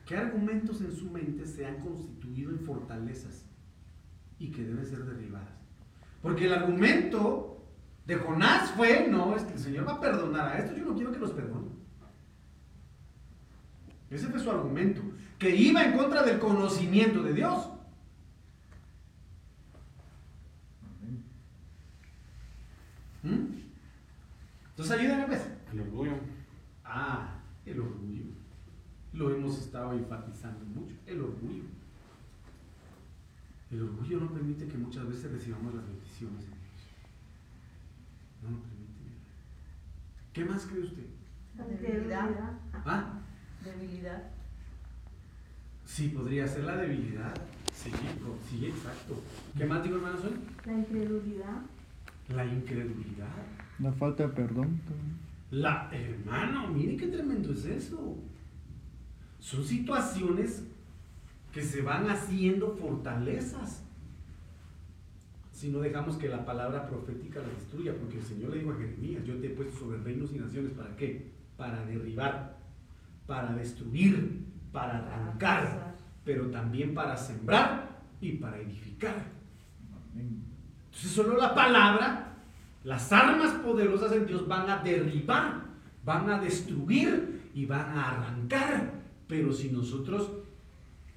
[0.06, 3.45] ¿qué argumentos en su mente se han constituido en fortalezas
[4.38, 5.49] y que deben ser derribadas?
[6.22, 7.66] Porque el argumento
[8.06, 10.95] de Jonás fue, no, es que el Señor va a perdonar a esto, yo no
[10.95, 11.71] quiero que los perdone.
[14.12, 15.01] Ese fue su argumento,
[15.39, 17.70] que iba en contra del conocimiento de Dios.
[23.24, 23.45] ¿Mm?
[24.70, 25.47] Entonces ayúdenme pues.
[25.72, 26.12] El orgullo.
[26.84, 28.26] Ah, el orgullo.
[29.14, 30.95] Lo hemos estado enfatizando mucho.
[31.05, 31.64] El orgullo.
[33.72, 36.59] El orgullo no permite que muchas veces recibamos las bendiciones de Dios.
[38.43, 38.82] No lo permite.
[40.34, 41.05] ¿Qué más cree usted?
[41.53, 42.30] Debilidad.
[42.74, 43.22] Ah,
[43.64, 44.24] Debilidad.
[45.86, 47.34] sí, podría ser la debilidad.
[47.74, 47.91] Sí,
[48.49, 49.22] sí, exacto.
[49.57, 50.34] ¿Qué más digo, hermano, soy?
[50.66, 51.62] La incredulidad.
[52.30, 53.28] La incredulidad.
[53.80, 54.80] La falta de perdón.
[54.86, 55.18] también.
[55.51, 58.18] La, hermano, mire qué tremendo es eso.
[59.39, 60.64] Son situaciones
[61.51, 63.84] que se van haciendo fortalezas.
[65.51, 68.78] Si no dejamos que la palabra profética la destruya, porque el Señor le dijo a
[68.78, 71.32] Jeremías, yo te he puesto sobre reinos y naciones, ¿para qué?
[71.57, 72.57] Para derribar,
[73.32, 79.24] para destruir, para arrancar, pero también para sembrar y para edificar.
[80.14, 82.34] Entonces solo la palabra,
[82.84, 85.62] las armas poderosas en Dios van a derribar,
[86.04, 88.96] van a destruir y van a arrancar.
[89.30, 90.30] Pero si nosotros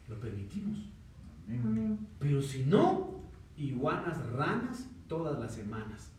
[0.06, 0.78] lo permitimos.
[1.48, 1.98] Amén.
[2.20, 3.22] Pero si no,
[3.56, 6.12] iguanas, ranas todas las semanas.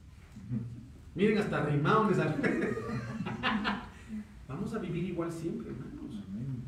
[1.13, 2.35] Miren, hasta rimado me salió.
[4.47, 6.23] Vamos a vivir igual siempre, hermanos.
[6.27, 6.63] Amén.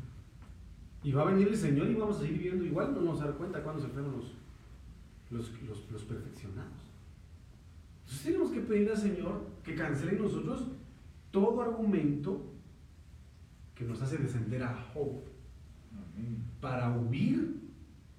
[1.02, 2.88] Y va a venir el Señor y vamos a seguir viviendo igual.
[2.88, 4.32] No nos vamos a dar cuenta cuando se fueron los,
[5.30, 6.88] los, los, los perfeccionados.
[8.00, 10.66] Entonces tenemos que pedir al Señor que cancele en nosotros
[11.30, 12.42] todo argumento
[13.74, 15.22] que nos hace descender a Job
[15.92, 16.42] Amén.
[16.60, 17.60] para huir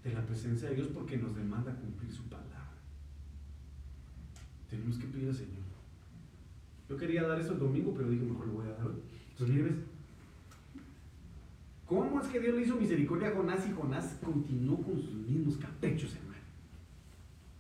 [0.04, 2.70] de la presencia de Dios porque nos demanda cumplir su palabra.
[4.70, 5.60] Tenemos que pedir al Señor.
[6.88, 9.02] Yo quería dar eso el domingo, pero dije mejor lo voy a dar hoy.
[11.86, 15.58] ¿Cómo es que Dios le hizo misericordia a Jonás y Jonás continuó con sus mismos
[15.58, 16.30] caprichos, hermano?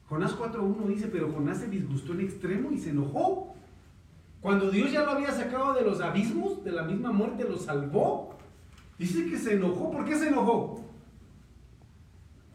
[0.07, 3.55] Jonás 4.1 dice, pero Jonás se disgustó en extremo y se enojó.
[4.41, 8.38] Cuando Dios ya lo había sacado de los abismos, de la misma muerte, lo salvó.
[8.97, 9.91] Dice que se enojó.
[9.91, 10.84] ¿Por qué se enojó?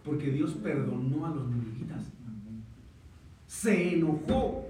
[0.05, 2.05] Porque Dios perdonó a los ninivitas.
[3.47, 4.67] Se enojó.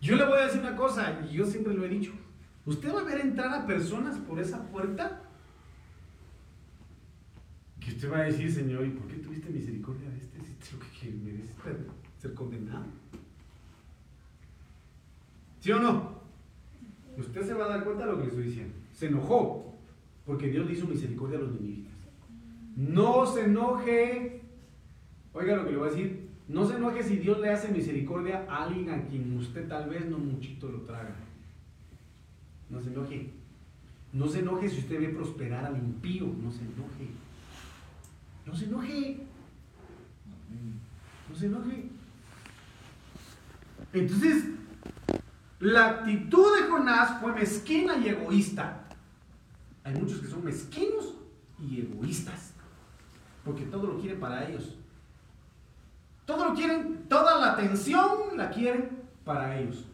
[0.00, 2.12] Yo le voy a decir una cosa, y yo siempre lo he dicho.
[2.66, 5.22] Usted va a ver entrar a personas por esa puerta
[7.80, 10.38] que usted va a decir, Señor, ¿y por qué tuviste misericordia de este?
[10.40, 11.54] Si lo que merece
[12.18, 12.84] ser condenado.
[15.60, 16.20] ¿Sí o no?
[17.16, 18.74] Usted se va a dar cuenta de lo que le estoy diciendo.
[18.92, 19.74] Se enojó
[20.26, 21.92] porque Dios le hizo misericordia a los ninivitas.
[22.76, 24.42] No se enoje.
[25.32, 26.28] Oiga lo que le voy a decir.
[26.48, 30.08] No se enoje si Dios le hace misericordia a alguien a quien usted tal vez
[30.08, 31.14] no muchito lo traga.
[32.70, 33.32] No se enoje.
[34.12, 36.26] No se enoje si usted ve prosperar al impío.
[36.26, 37.10] No se enoje.
[38.46, 39.26] No se enoje.
[41.28, 41.90] No se enoje.
[43.92, 44.44] Entonces,
[45.58, 48.84] la actitud de Jonás fue mezquina y egoísta.
[49.84, 51.14] Hay muchos que son mezquinos
[51.58, 52.52] y egoístas.
[53.44, 54.76] Porque todo lo quieren para ellos.
[56.24, 59.84] Todo lo quieren, toda la atención la quieren para ellos.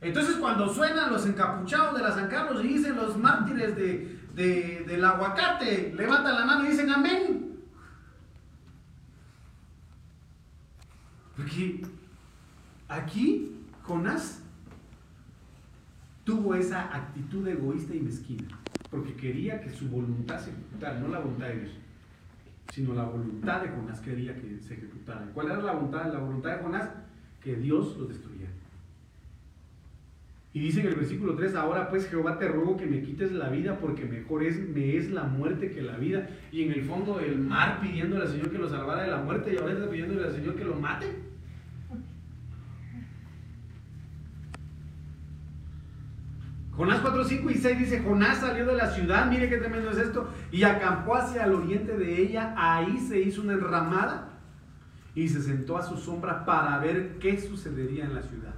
[0.00, 4.84] Entonces cuando suenan los encapuchados de la San Carlos y dicen los mártires de, de-
[4.86, 7.56] del aguacate, levantan la mano y dicen amén.
[11.36, 11.82] Porque
[12.88, 14.40] Aquí Jonás
[16.24, 18.46] tuvo esa actitud egoísta y mezquina,
[18.90, 21.72] porque quería que su voluntad se ejecutara, no la voluntad de Dios,
[22.72, 25.26] sino la voluntad de Jonás quería que se ejecutara.
[25.34, 26.88] ¿Cuál era la voluntad, la voluntad de Jonás?
[27.42, 28.50] Que Dios lo destruyera.
[30.56, 33.50] Y dice en el versículo 3, ahora pues Jehová te ruego que me quites la
[33.50, 36.30] vida porque mejor es, me es la muerte que la vida.
[36.50, 39.52] Y en el fondo del mar pidiéndole al Señor que lo salvara de la muerte
[39.52, 41.14] y ahora está pidiéndole al Señor que lo mate.
[46.70, 49.98] Jonás 4, 5 y 6 dice, Jonás salió de la ciudad, mire qué tremendo es
[49.98, 54.40] esto, y acampó hacia el oriente de ella, ahí se hizo una enramada
[55.14, 58.55] y se sentó a su sombra para ver qué sucedería en la ciudad.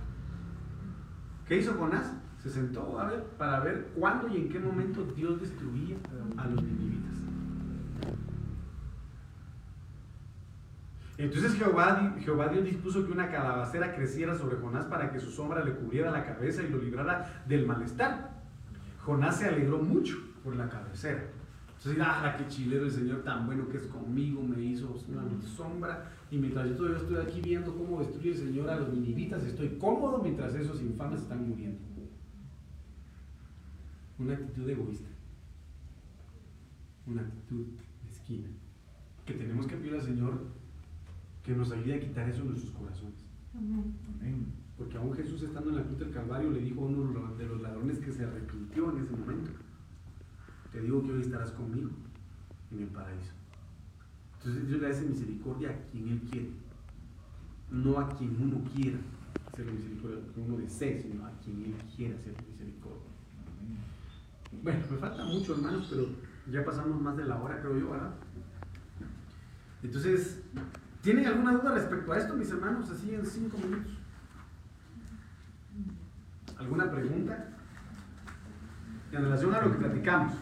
[1.49, 2.12] ¿Qué hizo Jonás?
[2.42, 5.96] Se sentó a ver, para ver cuándo y en qué momento Dios destruía
[6.36, 7.16] a los ninivitas.
[11.16, 15.64] Entonces Jehová, Jehová Dios dispuso que una calabacera creciera sobre Jonás para que su sombra
[15.64, 18.30] le cubriera la cabeza y lo librara del malestar.
[19.05, 21.24] Jonás se alegró mucho por la cabecera.
[21.78, 26.10] Entonces, ah, qué chilero el Señor tan bueno que es conmigo, me hizo una sombra.
[26.28, 29.78] Y mientras yo todavía estoy aquí viendo cómo destruye el Señor a los ninivitas, estoy
[29.78, 31.78] cómodo mientras esos infames están muriendo.
[34.18, 35.08] Una actitud egoísta.
[37.06, 37.66] Una actitud
[38.04, 38.48] mezquina.
[39.24, 40.46] Que tenemos que pedir al Señor
[41.44, 43.24] que nos ayude a quitar eso en nuestros corazones.
[43.54, 44.52] Amén.
[44.76, 47.60] Porque aún Jesús estando en la cruz del Calvario le dijo a uno de los
[47.60, 49.52] ladrones que se arrepintió en ese momento,
[50.78, 51.90] te digo que hoy estarás conmigo
[52.70, 53.32] en el paraíso.
[54.38, 56.50] Entonces Dios le hace misericordia a quien Él quiere,
[57.72, 58.98] no a quien uno quiera
[59.52, 63.02] hacerle misericordia, que uno desee, sino a quien Él quiera hacer misericordia.
[64.62, 66.06] Bueno, me falta mucho hermanos, pero
[66.48, 68.14] ya pasamos más de la hora creo yo, ¿verdad?
[69.82, 70.42] Entonces,
[71.02, 73.92] ¿Tienen alguna duda respecto a esto, mis hermanos, así en cinco minutos?
[76.58, 77.48] ¿Alguna pregunta?
[79.12, 80.34] En relación a lo que platicamos.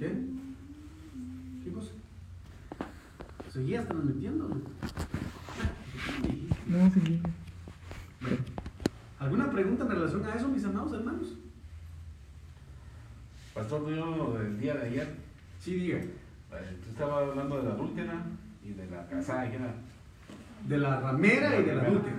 [0.00, 0.26] ¿Qué?
[1.62, 1.90] ¿Qué cosa?
[3.52, 4.48] Seguías transmitiendo.
[6.66, 7.20] No, sí.
[9.18, 11.34] ¿Alguna pregunta en relación a eso, mis amados hermanos?
[13.86, 15.08] Del día de ayer,
[15.58, 15.98] Sí, diga.
[15.98, 18.22] eh, tú estabas hablando de la adúltera
[18.64, 19.74] y de la casada, era-
[20.66, 22.16] De la ramera y de la adúltera.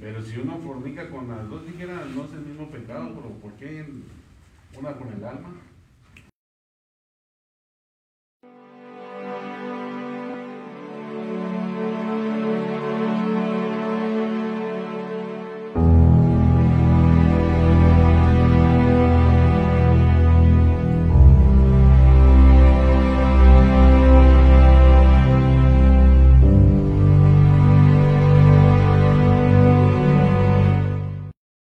[0.00, 3.52] Pero si uno fornica con las dos, dijera, no es el mismo pecado, pero ¿por
[3.54, 3.84] qué
[4.78, 5.50] una con el alma?